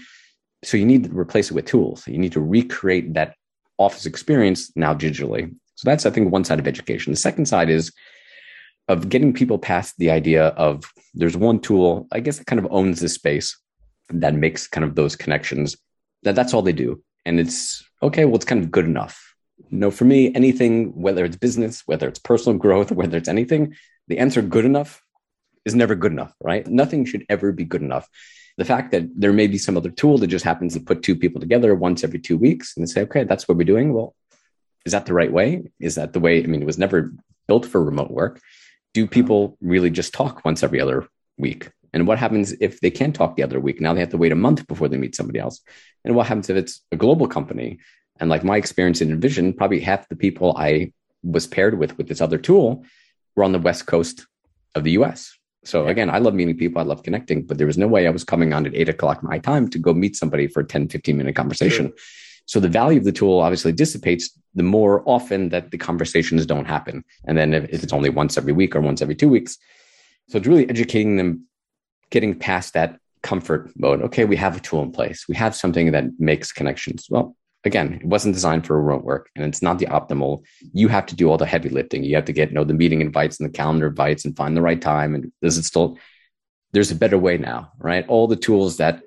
[0.64, 2.08] So you need to replace it with tools.
[2.08, 3.36] You need to recreate that
[3.78, 5.54] office experience now digitally.
[5.76, 7.14] So that's, I think, one side of education.
[7.14, 7.92] The second side is
[8.90, 12.68] of getting people past the idea of there's one tool, I guess, that kind of
[12.72, 13.58] owns this space
[14.10, 15.78] that makes kind of those connections.
[16.24, 18.26] That that's all they do, and it's okay.
[18.26, 19.26] Well, it's kind of good enough.
[19.72, 23.76] Know, for me, anything, whether it's business, whether it's personal growth, whether it's anything,
[24.08, 25.02] the answer good enough
[25.66, 26.66] is never good enough, right?
[26.68, 28.08] Nothing should ever be good enough.
[28.58, 31.16] The fact that there may be some other tool that just happens to put two
[31.16, 33.94] people together once every two weeks and say, okay, that's what we're doing.
[33.94, 34.16] Well,
[34.86, 35.72] is that the right way?
[35.80, 36.44] Is that the way?
[36.44, 37.14] I mean, it was never
[37.48, 38.42] built for remote work.
[38.94, 41.72] Do people really just talk once every other week?
[41.94, 43.82] And what happens if they can't talk the other week?
[43.82, 45.62] Now they have to wait a month before they meet somebody else.
[46.06, 47.80] And what happens if it's a global company?
[48.20, 50.94] And like my experience in InVision, probably half the people I
[51.24, 52.86] was paired with with this other tool
[53.36, 54.28] were on the West Coast
[54.76, 55.39] of the US.
[55.64, 56.82] So again, I love meeting people.
[56.82, 59.22] I love connecting, but there was no way I was coming on at eight o'clock
[59.22, 61.88] my time to go meet somebody for a 10, 15 minute conversation.
[61.88, 61.96] Sure.
[62.46, 66.66] So the value of the tool obviously dissipates the more often that the conversations don't
[66.66, 67.04] happen.
[67.26, 69.58] And then if it's only once every week or once every two weeks.
[70.30, 71.46] So it's really educating them,
[72.10, 74.02] getting past that comfort mode.
[74.02, 75.26] Okay, we have a tool in place.
[75.28, 77.08] We have something that makes connections.
[77.10, 80.44] Well, again, it wasn't designed for remote work and it's not the optimal.
[80.74, 82.04] You have to do all the heavy lifting.
[82.04, 84.56] You have to get, you know, the meeting invites and the calendar invites and find
[84.56, 85.16] the right time.
[85.16, 85.98] And this is still,
[86.72, 88.08] there's a better way now, right?
[88.08, 89.02] All the tools that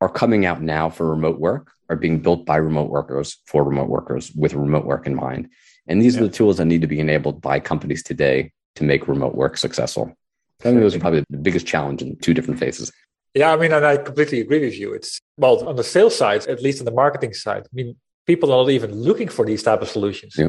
[0.00, 3.88] are coming out now for remote work are being built by remote workers for remote
[3.88, 5.48] workers with remote work in mind.
[5.86, 6.22] And these yeah.
[6.22, 9.56] are the tools that need to be enabled by companies today to make remote work
[9.56, 10.12] successful.
[10.60, 12.90] I think those are probably the biggest challenge in two different phases.
[13.36, 14.94] Yeah, I mean, and I completely agree with you.
[14.94, 17.64] It's well on the sales side, at least on the marketing side.
[17.64, 17.94] I mean,
[18.26, 20.36] people are not even looking for these type of solutions.
[20.38, 20.48] Yeah.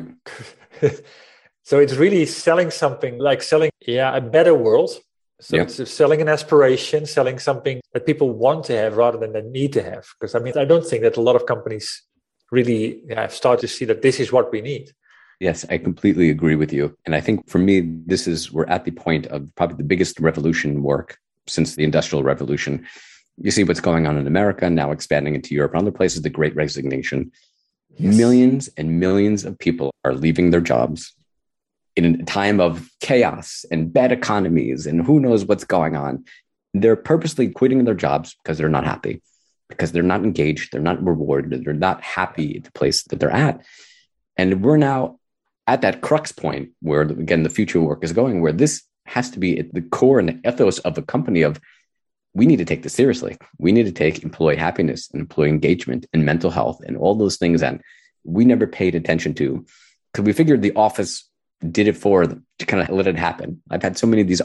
[1.64, 4.92] so it's really selling something like selling, yeah, a better world.
[5.42, 5.64] So yeah.
[5.64, 9.74] it's selling an aspiration, selling something that people want to have rather than they need
[9.74, 10.06] to have.
[10.18, 12.04] Because I mean, I don't think that a lot of companies
[12.54, 14.94] really yeah, start to see that this is what we need.
[15.42, 16.96] Yes, I completely agree with you.
[17.06, 20.22] And I think for me, this is, we're at the point of probably the biggest
[20.22, 22.86] revolution work since the Industrial Revolution.
[23.42, 26.30] You see what's going on in America, now expanding into Europe and other places, the
[26.30, 27.32] great resignation.
[27.98, 28.16] Yes.
[28.16, 31.14] Millions and millions of people are leaving their jobs
[31.96, 36.24] in a time of chaos and bad economies and who knows what's going on.
[36.74, 39.22] They're purposely quitting their jobs because they're not happy,
[39.68, 43.32] because they're not engaged, they're not rewarded, they're not happy at the place that they're
[43.32, 43.66] at.
[44.38, 45.20] And we're now
[45.66, 49.40] at that crux point where, again, the future work is going, where this has to
[49.40, 51.60] be at the core and the ethos of a company of
[52.34, 53.36] we need to take this seriously.
[53.58, 57.38] We need to take employee happiness and employee engagement and mental health and all those
[57.38, 57.82] things that
[58.24, 59.66] we never paid attention to
[60.14, 61.28] because we figured the office
[61.72, 63.62] did it for them to kind of let it happen.
[63.72, 64.42] I've had so many of these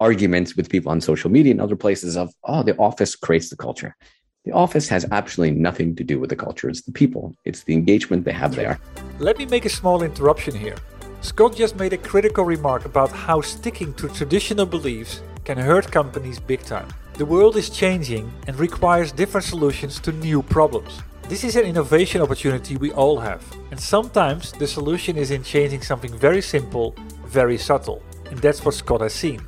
[0.00, 3.56] arguments with people on social media and other places of, oh, the office creates the
[3.56, 3.96] culture.
[4.44, 6.68] The office has absolutely nothing to do with the culture.
[6.68, 8.78] It's the people, it's the engagement they have there.
[9.18, 10.76] Let me make a small interruption here.
[11.24, 16.38] Scott just made a critical remark about how sticking to traditional beliefs can hurt companies
[16.38, 16.86] big time.
[17.14, 21.00] The world is changing and requires different solutions to new problems.
[21.30, 25.80] This is an innovation opportunity we all have, and sometimes the solution is in changing
[25.80, 29.40] something very simple, very subtle, and that's what Scott has seen.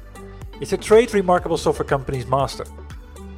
[0.62, 2.64] It's a trait remarkable software companies master.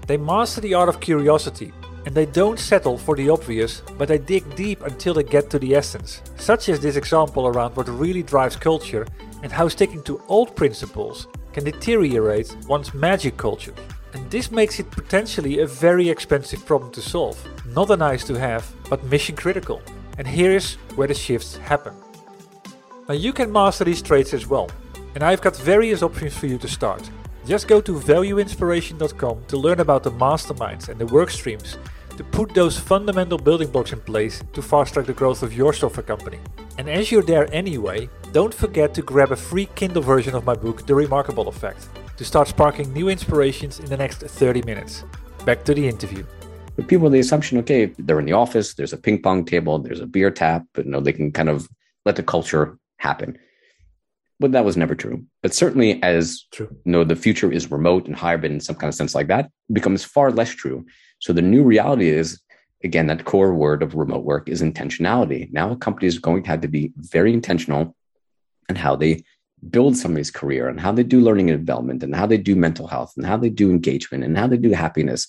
[0.06, 1.72] They master the art of curiosity,
[2.08, 5.58] and they don't settle for the obvious, but they dig deep until they get to
[5.58, 9.06] the essence, such as this example around what really drives culture
[9.42, 13.74] and how sticking to old principles can deteriorate one's magic culture.
[14.14, 17.36] And this makes it potentially a very expensive problem to solve.
[17.66, 19.82] Not a nice to have, but mission critical.
[20.16, 21.92] And here is where the shifts happen.
[23.06, 24.70] Now you can master these traits as well.
[25.14, 27.10] And I've got various options for you to start.
[27.44, 31.76] Just go to valueinspiration.com to learn about the masterminds and the work streams
[32.18, 35.72] to put those fundamental building blocks in place to fast track the growth of your
[35.72, 36.38] software company.
[36.76, 40.54] And as you're there anyway, don't forget to grab a free Kindle version of my
[40.54, 45.04] book, The Remarkable Effect to start sparking new inspirations in the next 30 minutes.
[45.44, 46.24] Back to the interview.
[46.74, 50.00] But people, the assumption, okay, they're in the office, there's a ping pong table, there's
[50.00, 51.68] a beer tap, but you know, they can kind of
[52.04, 53.38] let the culture happen.
[54.40, 55.24] But that was never true.
[55.42, 56.68] But certainly as true.
[56.84, 59.50] you know, the future is remote and hybrid in some kind of sense like that,
[59.72, 60.84] becomes far less true.
[61.28, 62.40] So the new reality is
[62.82, 65.52] again, that core word of remote work is intentionality.
[65.52, 67.94] Now a company is going to have to be very intentional
[68.70, 69.24] and how they
[69.68, 72.86] build somebody's career and how they do learning and development and how they do mental
[72.86, 75.26] health and how they do engagement and how they do happiness.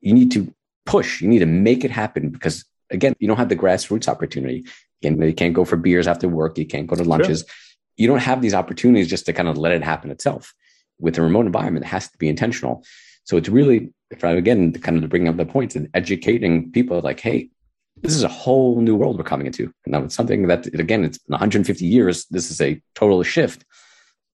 [0.00, 0.50] You need to
[0.86, 4.64] push, you need to make it happen because again, you don't have the grassroots opportunity.
[5.02, 7.40] Again, you can't go for beers after work, you can't go to lunches.
[7.40, 7.54] Sure.
[7.98, 10.54] You don't have these opportunities just to kind of let it happen itself.
[10.98, 12.82] With a remote environment, it has to be intentional.
[13.24, 17.00] So it's really, I again kind of to bring up the points and educating people
[17.00, 17.50] like, hey,
[18.02, 19.64] this is a whole new world we're coming into.
[19.84, 22.26] And now it's something that, again, it's 150 years.
[22.26, 23.64] This is a total shift.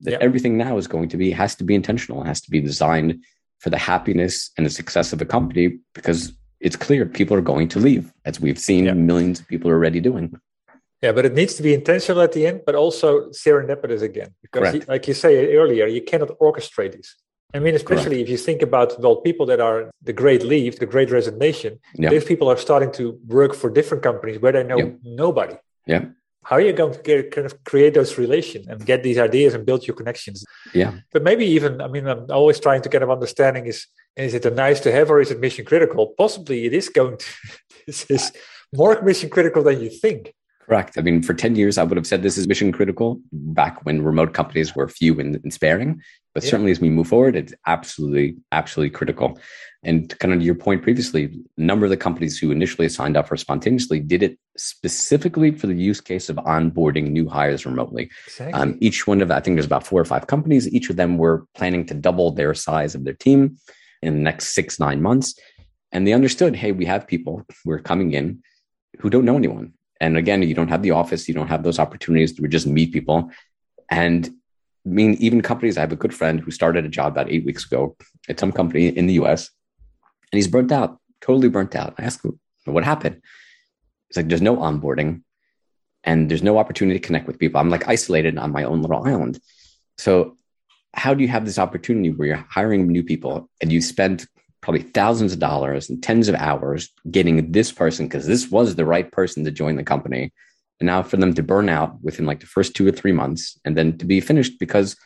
[0.01, 0.21] That yep.
[0.23, 2.23] everything now is going to be has to be intentional.
[2.25, 3.23] Has to be designed
[3.61, 7.69] for the happiness and the success of a company because it's clear people are going
[7.69, 8.97] to leave, as we've seen yep.
[8.97, 10.35] millions of people are already doing.
[11.01, 14.35] Yeah, but it needs to be intentional at the end, but also serendipitous again.
[14.43, 17.15] Because, like you say earlier, you cannot orchestrate this.
[17.55, 18.23] I mean, especially Correct.
[18.23, 21.79] if you think about well, people that are the great leave, the great resignation.
[21.95, 22.11] Yeah.
[22.11, 24.91] These people are starting to work for different companies where they know yeah.
[25.05, 25.55] nobody.
[25.87, 26.07] Yeah.
[26.43, 29.55] How are you going to get, kind of create those relations and get these ideas
[29.55, 30.45] and build your connections?
[30.75, 30.99] Yeah.
[31.13, 33.87] But maybe even, I mean, I'm always trying to kind of understanding is
[34.17, 36.15] is it a nice to have or is it mission critical?
[36.19, 37.27] Possibly it is going to.
[37.87, 38.33] this is
[38.75, 40.35] more mission critical than you think.
[40.67, 40.97] Correct.
[40.97, 44.03] I mean, for 10 years, I would have said this is mission critical back when
[44.03, 46.01] remote companies were few and, and sparing.
[46.33, 46.51] But yeah.
[46.51, 49.39] certainly as we move forward, it's absolutely, absolutely critical.
[49.83, 53.29] And kind of your point previously, a number of the companies who initially signed up
[53.29, 58.11] for spontaneously did it specifically for the use case of onboarding new hires remotely.
[58.27, 58.55] Exactly.
[58.55, 60.67] Um, each one of, I think there's about four or five companies.
[60.73, 63.59] Each of them were planning to double their size of their team
[64.03, 65.39] in the next six, nine months.
[65.93, 68.43] And they understood, hey, we have people who are coming in
[69.01, 71.79] who don't know anyone and again, you don't have the office, you don't have those
[71.79, 73.31] opportunities to just meet people.
[73.91, 74.27] And
[74.87, 77.45] I mean, even companies, I have a good friend who started a job about eight
[77.45, 77.97] weeks ago
[78.29, 79.51] at some company in the US,
[80.33, 81.95] and he's burnt out, totally burnt out.
[81.99, 83.21] I asked him, what happened?
[84.09, 85.23] It's like, there's no onboarding
[86.05, 87.61] and there's no opportunity to connect with people.
[87.61, 89.41] I'm like isolated on my own little island.
[89.99, 90.37] So,
[90.93, 94.27] how do you have this opportunity where you're hiring new people and you spend
[94.65, 98.87] probably thousands of dollars and tens of hours getting this person because this was the
[98.87, 100.33] right person to join the company.
[100.81, 103.61] And now for them to burn out within like the first two or three months
[103.65, 104.97] and then to be finished because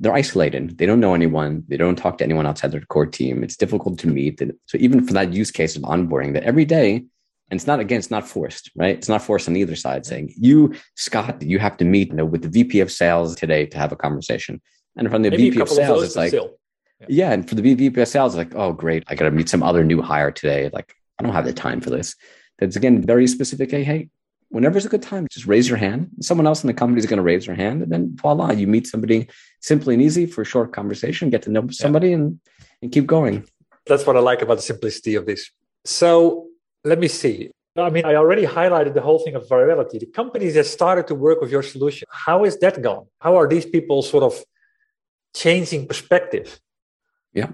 [0.00, 0.76] they're isolated.
[0.76, 1.62] They don't know anyone.
[1.68, 3.44] They don't talk to anyone outside their core team.
[3.44, 4.42] It's difficult to meet.
[4.66, 7.98] So even for that use case of onboarding that every day, and it's not again,
[7.98, 8.96] it's not forced, right?
[8.96, 12.24] It's not forced on either side saying, you, Scott, you have to meet you know,
[12.24, 14.60] with the VP of sales today to have a conversation.
[14.96, 16.58] And from the Maybe VP of sales, of it's like, still.
[17.08, 17.32] Yeah.
[17.32, 19.04] And for the VP of sales, like, oh, great.
[19.08, 20.70] I got to meet some other new hire today.
[20.72, 22.16] Like, I don't have the time for this.
[22.58, 23.70] That's again very specific.
[23.70, 24.08] Hey, hey,
[24.54, 26.10] whenever's a good time, just raise your hand.
[26.20, 27.82] Someone else in the company is going to raise their hand.
[27.82, 29.28] And then voila, you meet somebody
[29.60, 32.16] simply and easy for a short conversation, get to know somebody yeah.
[32.16, 32.40] and,
[32.80, 33.46] and keep going.
[33.86, 35.50] That's what I like about the simplicity of this.
[35.84, 36.46] So
[36.84, 37.50] let me see.
[37.76, 39.98] I mean, I already highlighted the whole thing of virality.
[39.98, 43.06] The companies that started to work with your solution, how is that gone?
[43.20, 44.44] How are these people sort of
[45.34, 46.60] changing perspective?
[47.34, 47.50] Yeah.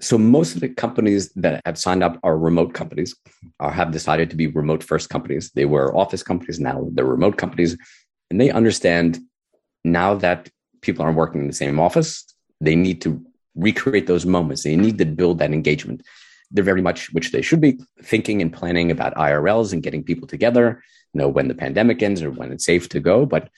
[0.00, 3.14] So most of the companies that have signed up are remote companies
[3.60, 5.50] or have decided to be remote first companies.
[5.52, 7.76] They were office companies, now they're remote companies.
[8.30, 9.20] And they understand
[9.84, 12.24] now that people aren't working in the same office,
[12.60, 14.62] they need to recreate those moments.
[14.62, 16.02] They need to build that engagement.
[16.50, 20.26] They're very much, which they should be, thinking and planning about IRLs and getting people
[20.26, 23.26] together, you know, when the pandemic ends or when it's safe to go.
[23.26, 23.48] But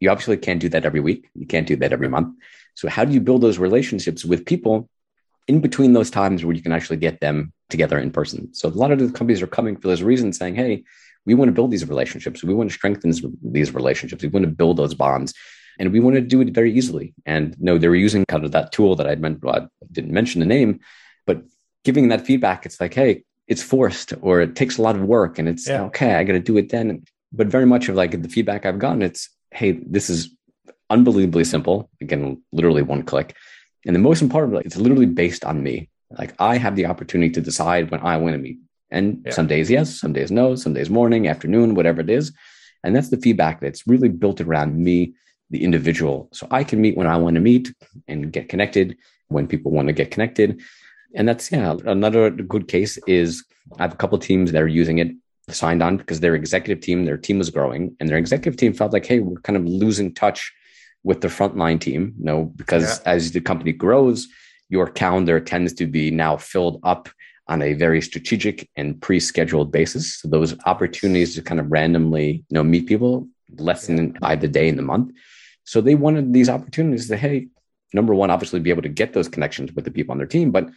[0.00, 1.28] you obviously can't do that every week.
[1.34, 2.36] You can't do that every month.
[2.74, 4.88] So, how do you build those relationships with people
[5.46, 8.54] in between those times where you can actually get them together in person?
[8.54, 10.84] So, a lot of the companies are coming for this reason, saying, "Hey,
[11.26, 12.44] we want to build these relationships.
[12.44, 14.22] We want to strengthen these relationships.
[14.22, 15.34] We want to build those bonds."
[15.80, 17.14] And we want to do it very easily.
[17.24, 19.42] And no, they were using kind of that tool that I meant.
[19.42, 20.80] Well, I didn't mention the name,
[21.24, 21.42] but
[21.84, 25.38] giving that feedback, it's like, hey, it's forced or it takes a lot of work,
[25.38, 25.82] and it's yeah.
[25.84, 26.14] okay.
[26.14, 27.04] I got to do it then.
[27.32, 30.30] But very much of like the feedback I've gotten, it's hey, this is
[30.90, 31.90] unbelievably simple.
[32.00, 33.36] Again, literally one click.
[33.86, 35.88] And the most important, it's literally based on me.
[36.10, 38.58] Like I have the opportunity to decide when I want to meet.
[38.90, 39.32] And yeah.
[39.32, 42.32] some days yes, some days no, some days morning, afternoon, whatever it is.
[42.82, 45.14] And that's the feedback that's really built around me,
[45.50, 46.28] the individual.
[46.32, 47.74] So I can meet when I want to meet
[48.06, 48.96] and get connected
[49.28, 50.62] when people want to get connected.
[51.14, 53.44] And that's yeah, another good case is
[53.78, 55.12] I have a couple teams that are using it
[55.54, 58.92] signed on because their executive team, their team was growing, and their executive team felt
[58.92, 60.52] like, hey, we're kind of losing touch
[61.04, 62.14] with the frontline team.
[62.18, 63.12] You know, because yeah.
[63.12, 64.28] as the company grows,
[64.68, 67.08] your calendar tends to be now filled up
[67.48, 70.16] on a very strategic and pre-scheduled basis.
[70.16, 74.68] So those opportunities to kind of randomly, you know, meet people lessen by the day
[74.68, 75.12] in the month.
[75.64, 77.48] So they wanted these opportunities to, hey,
[77.94, 80.50] number one, obviously be able to get those connections with the people on their team,
[80.50, 80.68] but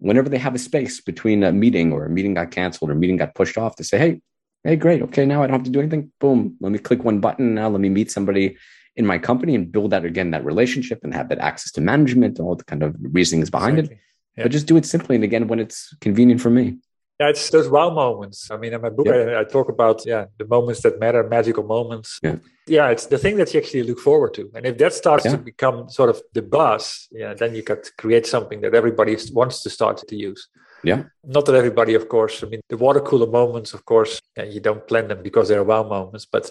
[0.00, 2.96] whenever they have a space between a meeting or a meeting got canceled or a
[2.96, 4.20] meeting got pushed off to say, hey,
[4.64, 5.02] hey, great.
[5.02, 6.10] Okay, now I don't have to do anything.
[6.18, 6.56] Boom.
[6.60, 7.54] Let me click one button.
[7.54, 8.56] Now let me meet somebody
[8.96, 12.38] in my company and build out again that relationship and have that access to management
[12.38, 13.96] and all the kind of reasonings behind exactly.
[13.96, 14.02] it.
[14.36, 14.44] Yeah.
[14.44, 16.78] But just do it simply and again when it's convenient for me.
[17.20, 18.50] Yeah, it's those wow moments.
[18.50, 19.36] I mean, in my book, yeah.
[19.36, 22.18] I, I, talk about yeah the moments that matter, magical moments.
[22.22, 24.50] Yeah, yeah, it's the thing that you actually look forward to.
[24.54, 25.32] And if that starts yeah.
[25.32, 29.14] to become sort of the buzz, yeah, then you got to create something that everybody
[29.32, 30.48] wants to start to use.
[30.82, 31.02] Yeah.
[31.22, 32.42] Not that everybody, of course.
[32.42, 35.82] I mean, the water cooler moments, of course, you don't plan them because they're wow
[35.82, 36.50] moments, but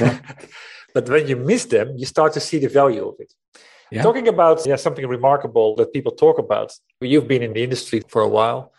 [0.00, 0.22] right.
[0.94, 3.34] but when you miss them, you start to see the value of it.
[4.02, 6.72] Talking about yeah, something remarkable that people talk about.
[7.00, 8.72] You've been in the industry for a while.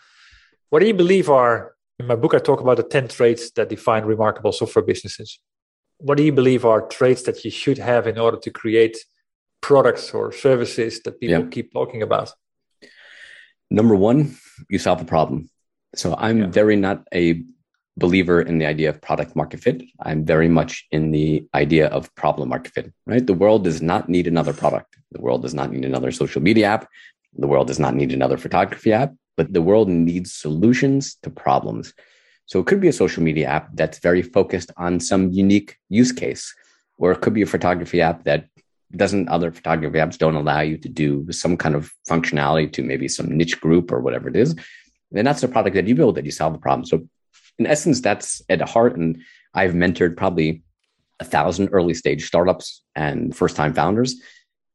[0.69, 3.69] What do you believe are, in my book, I talk about the 10 traits that
[3.69, 5.39] define remarkable software businesses.
[5.97, 8.97] What do you believe are traits that you should have in order to create
[9.61, 11.49] products or services that people yeah.
[11.49, 12.31] keep talking about?
[13.71, 14.37] Number one,
[14.69, 15.49] you solve a problem.
[15.95, 16.47] So I'm yeah.
[16.47, 17.43] very not a
[17.97, 19.81] believer in the idea of product market fit.
[19.99, 23.25] I'm very much in the idea of problem market fit, right?
[23.25, 24.95] The world does not need another product.
[25.11, 26.87] The world does not need another social media app.
[27.33, 31.93] The world does not need another photography app but the world needs solutions to problems.
[32.47, 36.11] So it could be a social media app that's very focused on some unique use
[36.11, 36.53] case,
[36.97, 38.49] or it could be a photography app that
[38.97, 43.07] doesn't other photography apps don't allow you to do some kind of functionality to maybe
[43.07, 44.57] some niche group or whatever it is.
[45.15, 46.85] And that's the product that you build that you solve the problem.
[46.85, 47.07] So
[47.59, 48.97] in essence, that's at the heart.
[48.97, 49.21] And
[49.53, 50.63] I've mentored probably
[51.21, 54.19] a thousand early stage startups and first time founders.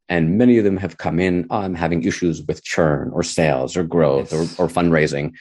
[0.09, 3.77] And many of them have come in, oh, I'm having issues with churn or sales
[3.77, 4.59] or growth yes.
[4.59, 5.33] or, or fundraising.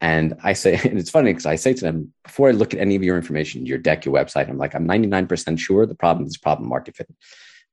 [0.00, 2.80] And I say, and it's funny because I say to them, before I look at
[2.80, 6.26] any of your information, your deck, your website, I'm like, I'm 99% sure the problem
[6.26, 7.08] is problem market fit.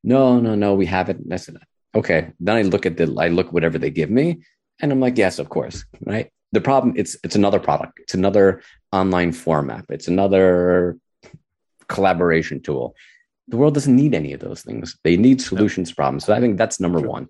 [0.04, 1.18] No, no, no, we have it.
[1.32, 1.58] I said,
[1.96, 2.32] okay.
[2.40, 4.42] Then I look at the, I look whatever they give me,
[4.82, 6.32] and I'm like, yes, of course, right?
[6.52, 10.98] The problem, it's it's another product, it's another online form app, it's another
[11.88, 12.96] collaboration tool
[13.48, 14.98] the world doesn't need any of those things.
[15.04, 16.26] They need solutions to problems.
[16.26, 17.28] So I think that's number one.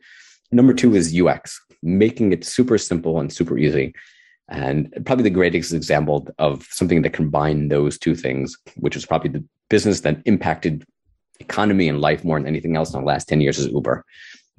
[0.51, 3.93] Number two is UX, making it super simple and super easy.
[4.49, 9.31] And probably the greatest example of something that combined those two things, which was probably
[9.31, 10.83] the business that impacted
[11.39, 14.05] economy and life more than anything else in the last 10 years is Uber.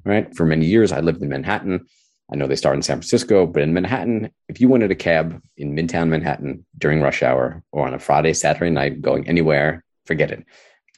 [0.03, 0.35] Right.
[0.35, 1.85] For many years, I lived in Manhattan.
[2.31, 5.41] I know they start in San Francisco, but in Manhattan, if you wanted a cab
[5.57, 10.31] in Midtown Manhattan during rush hour or on a Friday, Saturday night, going anywhere, forget
[10.31, 10.45] it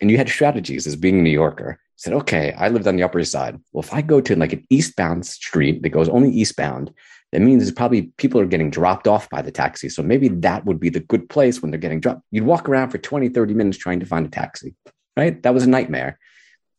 [0.02, 1.80] and you had strategies as being a New Yorker.
[1.96, 3.60] Said, okay, I lived on the Upper East Side.
[3.72, 6.94] Well, if I go to like an eastbound street that goes only eastbound,
[7.32, 9.90] that means probably people are getting dropped off by the taxi.
[9.90, 12.22] So maybe that would be the good place when they're getting dropped.
[12.32, 14.76] You'd walk around for 20, 30 minutes trying to find a taxi,
[15.18, 15.42] right?
[15.44, 16.20] That was a nightmare.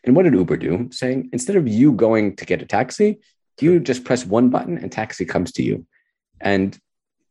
[0.05, 0.89] And what did Uber do?
[0.93, 3.19] Saying instead of you going to get a taxi,
[3.61, 5.85] you just press one button and taxi comes to you.
[6.41, 6.79] And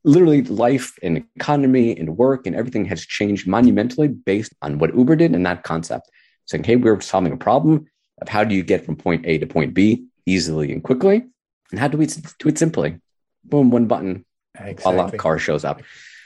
[0.07, 5.17] literally life and economy and work and everything has changed monumentally based on what Uber
[5.17, 6.09] did and that concept.
[6.45, 7.87] Saying, hey, we're solving a problem
[8.21, 11.25] of how do you get from point A to point B easily and quickly?
[11.71, 12.99] And how do we do it simply?
[13.43, 14.93] Boom, one button, exactly.
[14.93, 15.81] a lot car shows up.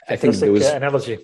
[0.08, 1.18] I think those analogy.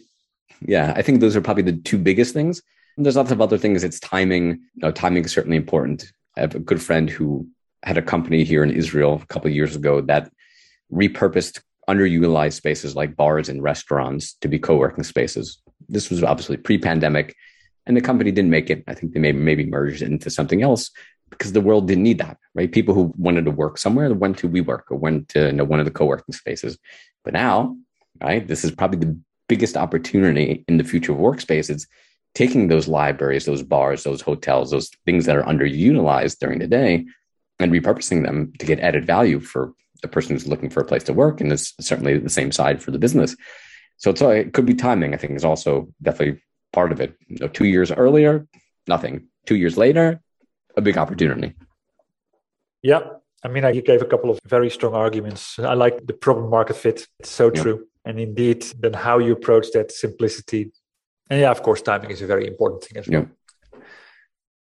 [0.60, 2.60] Yeah, I think those are probably the two biggest things.
[2.96, 3.84] And there's lots of other things.
[3.84, 4.48] It's timing.
[4.74, 6.12] You know, timing is certainly important.
[6.36, 7.46] I have a good friend who
[7.84, 10.32] had a company here in Israel a couple of years ago that
[10.92, 15.60] repurposed underutilized spaces like bars and restaurants to be co-working spaces.
[15.88, 17.34] This was obviously pre-pandemic,
[17.86, 18.84] and the company didn't make it.
[18.86, 20.90] I think they maybe maybe merged it into something else
[21.30, 22.70] because the world didn't need that, right?
[22.70, 25.78] People who wanted to work somewhere went to WeWork or went to you know, one
[25.78, 26.78] of the co-working spaces.
[27.24, 27.76] But now,
[28.22, 31.86] right, this is probably the biggest opportunity in the future of workspaces,
[32.34, 37.06] taking those libraries, those bars, those hotels, those things that are underutilized during the day,
[37.58, 41.04] and repurposing them to get added value for the person who's looking for a place
[41.04, 43.36] to work, and it's certainly the same side for the business.
[43.96, 45.14] So it's, uh, it could be timing.
[45.14, 47.14] I think is also definitely part of it.
[47.26, 48.46] You know, two years earlier,
[48.86, 49.28] nothing.
[49.46, 50.20] Two years later,
[50.76, 51.54] a big opportunity.
[52.82, 53.00] Yeah,
[53.44, 55.58] I mean, you gave a couple of very strong arguments.
[55.58, 57.06] I like the problem market fit.
[57.18, 57.62] It's so yeah.
[57.62, 57.86] true.
[58.04, 60.72] And indeed, then how you approach that simplicity.
[61.28, 63.26] And yeah, of course, timing is a very important thing as well.
[63.72, 63.80] Yeah.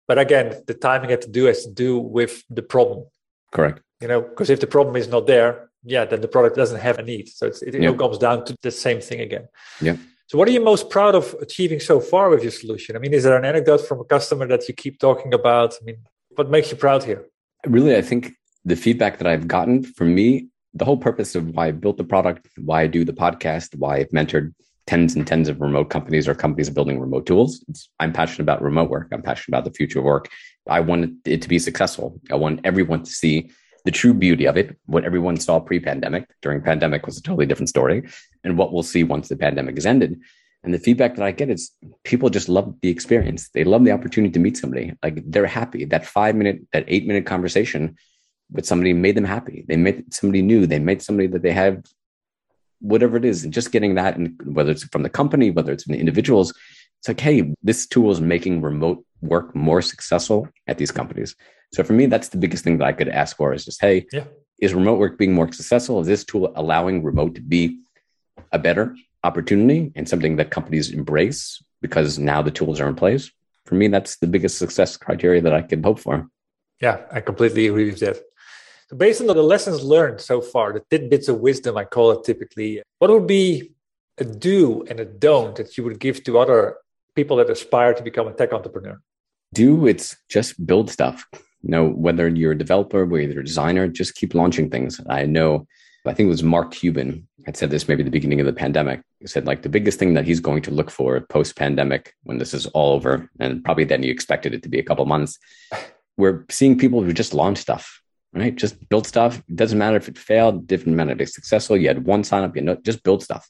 [0.08, 3.08] But again, the timing had to do has to do with the problem.
[3.52, 6.80] Correct you know because if the problem is not there yeah then the product doesn't
[6.80, 7.30] have a need.
[7.30, 7.90] So it, yeah.
[7.90, 9.48] all comes down to the same thing again.
[9.82, 9.98] Yeah.
[10.28, 12.96] So what are you most proud of achieving so far with your solution?
[12.96, 15.76] I mean is there an anecdote from a customer that you keep talking about?
[15.82, 15.98] I mean
[16.36, 17.26] what makes you proud here?
[17.66, 18.34] Really i think
[18.64, 22.04] the feedback that i've gotten from me the whole purpose of why i built the
[22.04, 24.54] product why i do the podcast why i've mentored
[24.86, 28.62] tens and tens of remote companies or companies building remote tools it's, i'm passionate about
[28.62, 29.08] remote work.
[29.12, 30.30] I'm passionate about the future of work.
[30.68, 32.20] I want it to be successful.
[32.32, 33.52] I want everyone to see
[33.86, 37.70] the true beauty of it, what everyone saw pre-pandemic, during pandemic was a totally different
[37.70, 38.08] story,
[38.44, 40.20] and what we'll see once the pandemic is ended.
[40.64, 41.72] And the feedback that I get is
[42.04, 43.50] people just love the experience.
[43.50, 44.94] They love the opportunity to meet somebody.
[45.04, 45.86] Like they're happy.
[45.86, 47.96] That five minute, that eight minute conversation
[48.52, 49.64] with somebody made them happy.
[49.68, 50.66] They met somebody new.
[50.66, 51.84] They met somebody that they have
[52.80, 53.44] whatever it is.
[53.44, 56.52] And just getting that, and whether it's from the company, whether it's from the individuals,
[57.00, 61.36] it's like, hey, this tool is making remote work more successful at these companies.
[61.74, 64.06] So for me, that's the biggest thing that I could ask for is just, hey,
[64.12, 64.26] yeah.
[64.60, 66.00] is remote work being more successful?
[66.00, 67.80] Is this tool allowing remote to be
[68.52, 73.32] a better opportunity and something that companies embrace because now the tools are in place?
[73.66, 76.28] For me, that's the biggest success criteria that I can hope for.
[76.82, 78.18] Yeah, I completely agree with that.
[78.90, 82.24] So based on the lessons learned so far, the tidbits of wisdom, I call it
[82.24, 83.72] typically, what would be
[84.20, 86.78] a do and a don't that you would give to other
[87.16, 89.00] people that aspire to become a tech entrepreneur?
[89.54, 91.26] Do it's just build stuff.
[91.34, 95.02] You know, whether you're a developer, whether you're a designer, just keep launching things.
[95.10, 95.66] I know,
[96.06, 99.02] I think it was Mark Cuban had said this maybe the beginning of the pandemic.
[99.20, 102.38] He said like the biggest thing that he's going to look for post pandemic when
[102.38, 105.40] this is all over, and probably then you expected it to be a couple months.
[106.18, 108.02] We're seeing people who just launch stuff,
[108.34, 108.56] right?
[108.56, 109.38] Just build stuff.
[109.38, 111.78] It doesn't matter if it failed, different matter if it's successful.
[111.78, 113.50] You had one sign up, you know, just build stuff.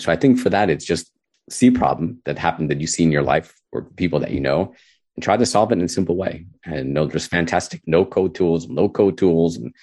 [0.00, 1.10] So I think for that, it's just
[1.50, 4.40] see a problem that happened that you see in your life or people that you
[4.40, 4.74] know
[5.16, 6.46] and try to solve it in a simple way.
[6.64, 9.74] And know there's fantastic no code tools, low code tools, and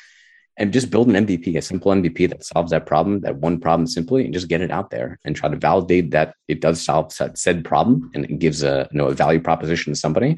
[0.57, 3.87] and just build an MVP, a simple MVP that solves that problem, that one problem
[3.87, 7.13] simply, and just get it out there and try to validate that it does solve
[7.13, 10.37] said problem and it gives a you know a value proposition to somebody.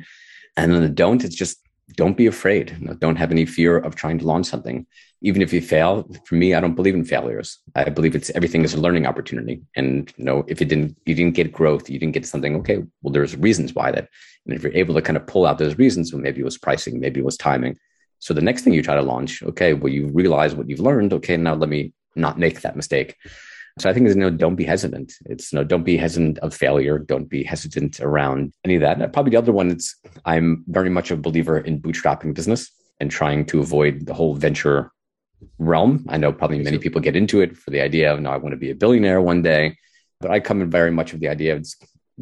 [0.58, 1.58] And then the don't, it's just
[1.96, 2.76] don't be afraid.
[2.80, 4.86] You know, don't have any fear of trying to launch something.
[5.24, 7.60] Even if you fail, for me, I don't believe in failures.
[7.76, 9.62] I believe it's everything is a learning opportunity.
[9.76, 12.56] And you know, if it didn't, you didn't get growth, you didn't get something.
[12.58, 14.10] Okay, well, there's reasons why that.
[14.46, 16.58] And if you're able to kind of pull out those reasons, well, maybe it was
[16.58, 17.78] pricing, maybe it was timing.
[18.20, 21.14] So the next thing you try to launch, okay, well, you realize what you've learned.
[21.14, 23.16] Okay, now let me not make that mistake.
[23.80, 25.14] So I think you know, don't be hesitant.
[25.26, 27.00] It's you know, don't be hesitant of failure.
[27.00, 29.00] Don't be hesitant around any of that.
[29.00, 29.96] And probably the other one is
[30.26, 32.70] I'm very much a believer in bootstrapping business
[33.00, 34.92] and trying to avoid the whole venture
[35.58, 36.06] realm.
[36.10, 38.54] I know probably many people get into it for the idea of no, I want
[38.54, 39.78] to be a billionaire one day.
[40.20, 41.66] But I come in very much with the idea of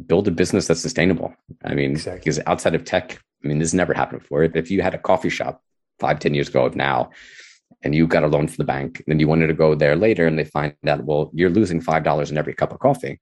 [0.07, 1.33] build a business that's sustainable.
[1.63, 2.19] I mean, exactly.
[2.19, 4.43] because outside of tech, I mean, this never happened before.
[4.43, 5.61] If you had a coffee shop
[5.99, 7.11] five, ten years ago of now,
[7.81, 10.27] and you got a loan from the bank, and you wanted to go there later,
[10.27, 13.19] and they find out, well, you're losing five dollars in every cup of coffee.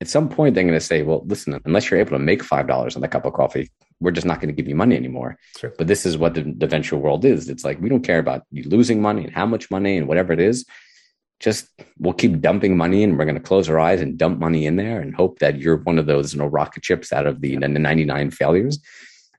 [0.00, 2.68] At some point, they're going to say, well, listen, unless you're able to make five
[2.68, 3.70] dollars on the cup of coffee,
[4.00, 5.38] we're just not going to give you money anymore.
[5.56, 5.72] Sure.
[5.76, 7.48] But this is what the, the venture world is.
[7.48, 10.32] It's like we don't care about you losing money and how much money and whatever
[10.32, 10.64] it is.
[11.40, 11.68] Just
[11.98, 14.76] we'll keep dumping money and we're going to close our eyes and dump money in
[14.76, 17.56] there and hope that you're one of those you know rocket chips out of the,
[17.56, 18.80] the 99 failures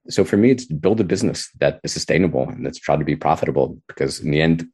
[0.09, 3.15] so for me, it's build a business that is sustainable and that's trying to be
[3.15, 4.67] profitable because in the end,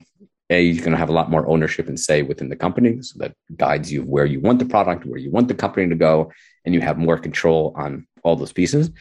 [0.49, 3.19] a you're going to have a lot more ownership and say within the company, so
[3.19, 6.31] that guides you where you want the product, where you want the company to go,
[6.63, 8.91] and you have more control on all those pieces.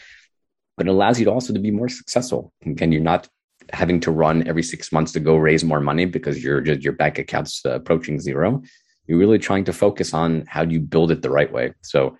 [0.76, 2.52] But it allows you to also to be more successful.
[2.64, 3.28] Again, you're not
[3.72, 7.18] having to run every six months to go raise more money because your your bank
[7.18, 8.62] account's uh, approaching zero.
[9.06, 11.74] You're really trying to focus on how do you build it the right way.
[11.82, 12.16] So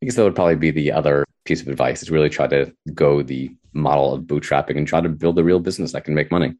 [0.00, 2.72] I guess that would probably be the other piece of advice is really try to
[2.92, 6.30] go the model of bootstrapping and try to build a real business that can make
[6.30, 6.54] money.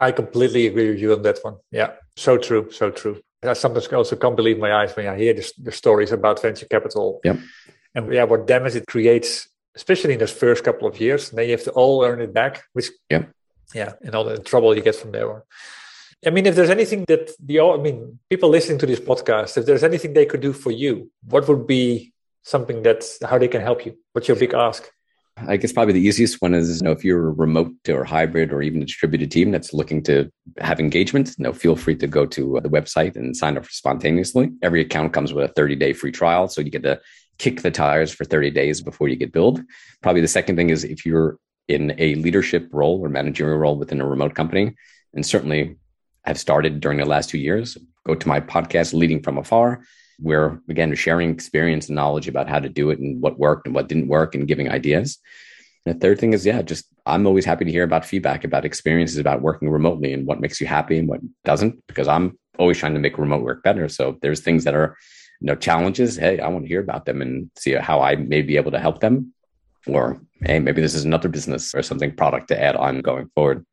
[0.00, 1.56] I completely agree with you on that one.
[1.70, 3.20] Yeah, so true, so true.
[3.42, 6.66] I sometimes also can't believe my eyes when I hear the, the stories about venture
[6.66, 7.20] capital.
[7.22, 7.36] Yeah.
[7.94, 11.30] And yeah, what damage it creates, especially in those first couple of years.
[11.30, 13.24] And then you have to all earn it back, which yeah,
[13.74, 15.44] yeah, and all the trouble you get from there.
[16.26, 19.66] I mean, if there's anything that the I mean, people listening to this podcast, if
[19.66, 23.60] there's anything they could do for you, what would be something that's how they can
[23.60, 23.96] help you?
[24.12, 24.90] What's your big ask?
[25.38, 28.52] I guess probably the easiest one is, you know, if you're a remote or hybrid
[28.52, 32.06] or even a distributed team that's looking to have engagement, you know, feel free to
[32.06, 34.50] go to uh, the website and sign up spontaneously.
[34.62, 36.48] Every account comes with a 30 day free trial.
[36.48, 37.00] So you get to
[37.38, 39.60] kick the tires for 30 days before you get billed.
[40.02, 44.00] Probably the second thing is if you're in a leadership role or managerial role within
[44.00, 44.74] a remote company,
[45.12, 45.76] and certainly
[46.24, 47.76] have started during the last two years,
[48.06, 49.82] go to my podcast, Leading from Afar
[50.20, 53.74] we're again sharing experience and knowledge about how to do it and what worked and
[53.74, 55.18] what didn't work and giving ideas.
[55.84, 58.64] And the third thing is, yeah, just I'm always happy to hear about feedback about
[58.64, 62.78] experiences about working remotely and what makes you happy and what doesn't, because I'm always
[62.78, 63.88] trying to make remote work better.
[63.88, 64.96] So there's things that are,
[65.40, 66.16] you know, challenges.
[66.16, 68.80] Hey, I want to hear about them and see how I may be able to
[68.80, 69.32] help them.
[69.86, 73.64] Or hey, maybe this is another business or something product to add on going forward.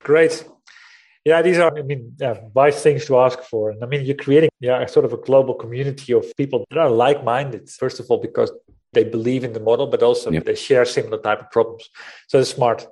[0.00, 0.44] Great
[1.28, 3.70] yeah, these are, I mean, yeah, wise things to ask for.
[3.70, 6.90] And I mean, you're creating, yeah, sort of a global community of people that are
[6.90, 7.62] like-minded.
[7.82, 8.50] First of all, because
[8.94, 10.44] they believe in the model, but also yep.
[10.44, 11.88] they share similar type of problems.
[12.28, 12.86] So it's smart.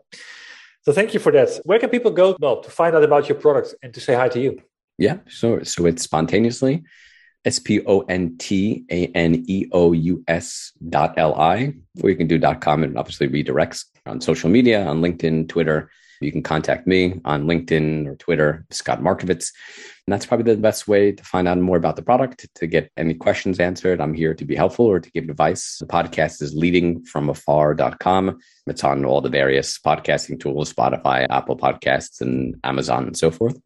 [0.85, 1.51] So thank you for that.
[1.65, 2.37] Where can people go?
[2.39, 4.53] Well, to find out about your product and to say hi to you.
[4.99, 6.85] Yeah, so so it's spontaneously
[7.45, 12.11] S P O N T A N E O U S dot L I, or
[12.11, 15.91] you can do dot com and obviously redirects on social media, on LinkedIn, Twitter.
[16.21, 19.53] You can contact me on LinkedIn or Twitter, Scott Markovits.
[20.07, 22.91] And that's probably the best way to find out more about the product, to get
[22.97, 24.01] any questions answered.
[24.01, 25.79] I'm here to be helpful or to give advice.
[25.79, 28.39] The podcast is leadingfromafar.com.
[28.69, 33.61] It's on all the various podcasting tools, Spotify, Apple Podcasts, and Amazon and so forth.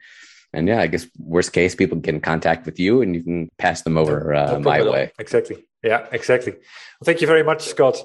[0.52, 3.50] And yeah, I guess worst case, people get in contact with you and you can
[3.58, 5.12] pass them over uh, no my way.
[5.18, 5.64] Exactly.
[5.82, 6.52] Yeah, exactly.
[6.52, 8.02] Well, thank you very much, Scott.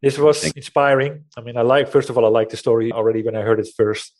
[0.00, 1.24] This was inspiring.
[1.36, 3.60] I mean, I like, first of all, I like the story already when I heard
[3.60, 4.12] it first.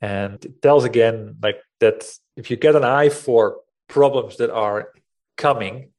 [0.00, 3.58] And it tells again, like that if you get an eye for
[3.88, 4.92] problems that are
[5.36, 5.90] coming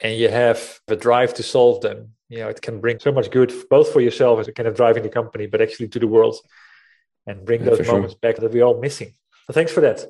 [0.00, 3.30] and you have the drive to solve them, you know, it can bring so much
[3.30, 6.06] good both for yourself as a kind of driving the company, but actually to the
[6.06, 6.36] world
[7.26, 8.20] and bring yeah, those moments sure.
[8.20, 9.14] back that we're all missing.
[9.46, 10.04] So thanks for that.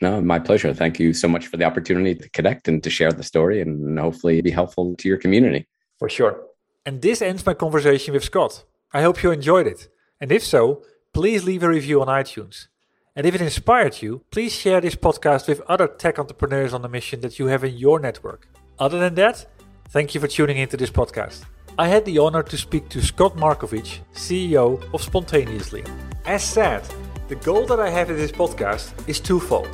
[0.00, 0.74] No, my pleasure.
[0.74, 3.98] Thank you so much for the opportunity to connect and to share the story and
[3.98, 5.68] hopefully be helpful to your community.
[5.98, 6.46] For sure.
[6.84, 8.64] And this ends my conversation with Scott.
[8.92, 9.88] I hope you enjoyed it.
[10.20, 12.66] And if so, please leave a review on iTunes.
[13.14, 16.88] And if it inspired you, please share this podcast with other tech entrepreneurs on the
[16.88, 18.48] mission that you have in your network.
[18.80, 19.46] Other than that,
[19.90, 21.44] thank you for tuning into this podcast.
[21.78, 25.84] I had the honor to speak to Scott Markovits, CEO of Spontaneously.
[26.26, 26.82] As said,
[27.28, 29.70] the goal that I have in this podcast is twofold.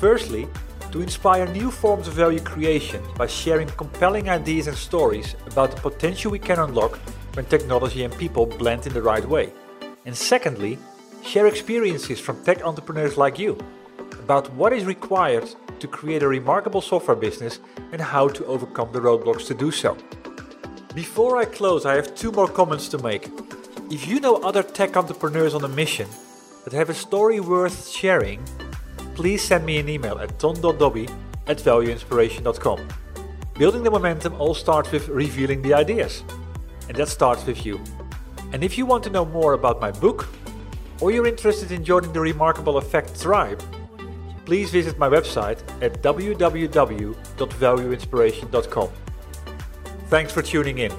[0.00, 0.48] Firstly,
[0.92, 5.80] to inspire new forms of value creation by sharing compelling ideas and stories about the
[5.80, 6.98] potential we can unlock
[7.34, 9.52] when technology and people blend in the right way.
[10.04, 10.78] And secondly,
[11.22, 13.58] share experiences from tech entrepreneurs like you
[14.20, 15.48] about what is required
[15.80, 17.58] to create a remarkable software business
[17.92, 19.96] and how to overcome the roadblocks to do so.
[20.94, 23.28] Before I close, I have two more comments to make.
[23.90, 26.08] If you know other tech entrepreneurs on a mission
[26.64, 28.40] that have a story worth sharing,
[29.16, 31.08] please send me an email at ton.dobbe
[31.46, 32.86] at valueinspiration.com.
[33.54, 36.22] Building the momentum all starts with revealing the ideas,
[36.88, 37.80] and that starts with you.
[38.52, 40.28] And if you want to know more about my book,
[41.00, 43.62] or you're interested in joining the Remarkable Effect tribe,
[44.44, 48.88] please visit my website at www.valueinspiration.com.
[50.08, 50.92] Thanks for tuning in.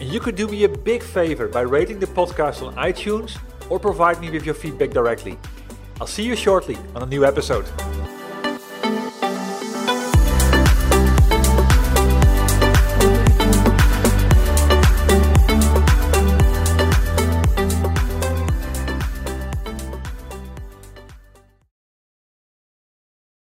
[0.00, 3.38] And you could do me a big favor by rating the podcast on iTunes
[3.70, 5.38] or provide me with your feedback directly.
[6.00, 7.66] I'll see you shortly on a new episode.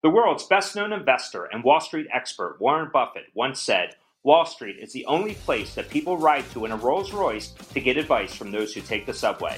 [0.03, 4.77] The world's best known investor and Wall Street expert Warren Buffett once said, Wall Street
[4.79, 8.35] is the only place that people ride to in a Rolls Royce to get advice
[8.35, 9.57] from those who take the subway.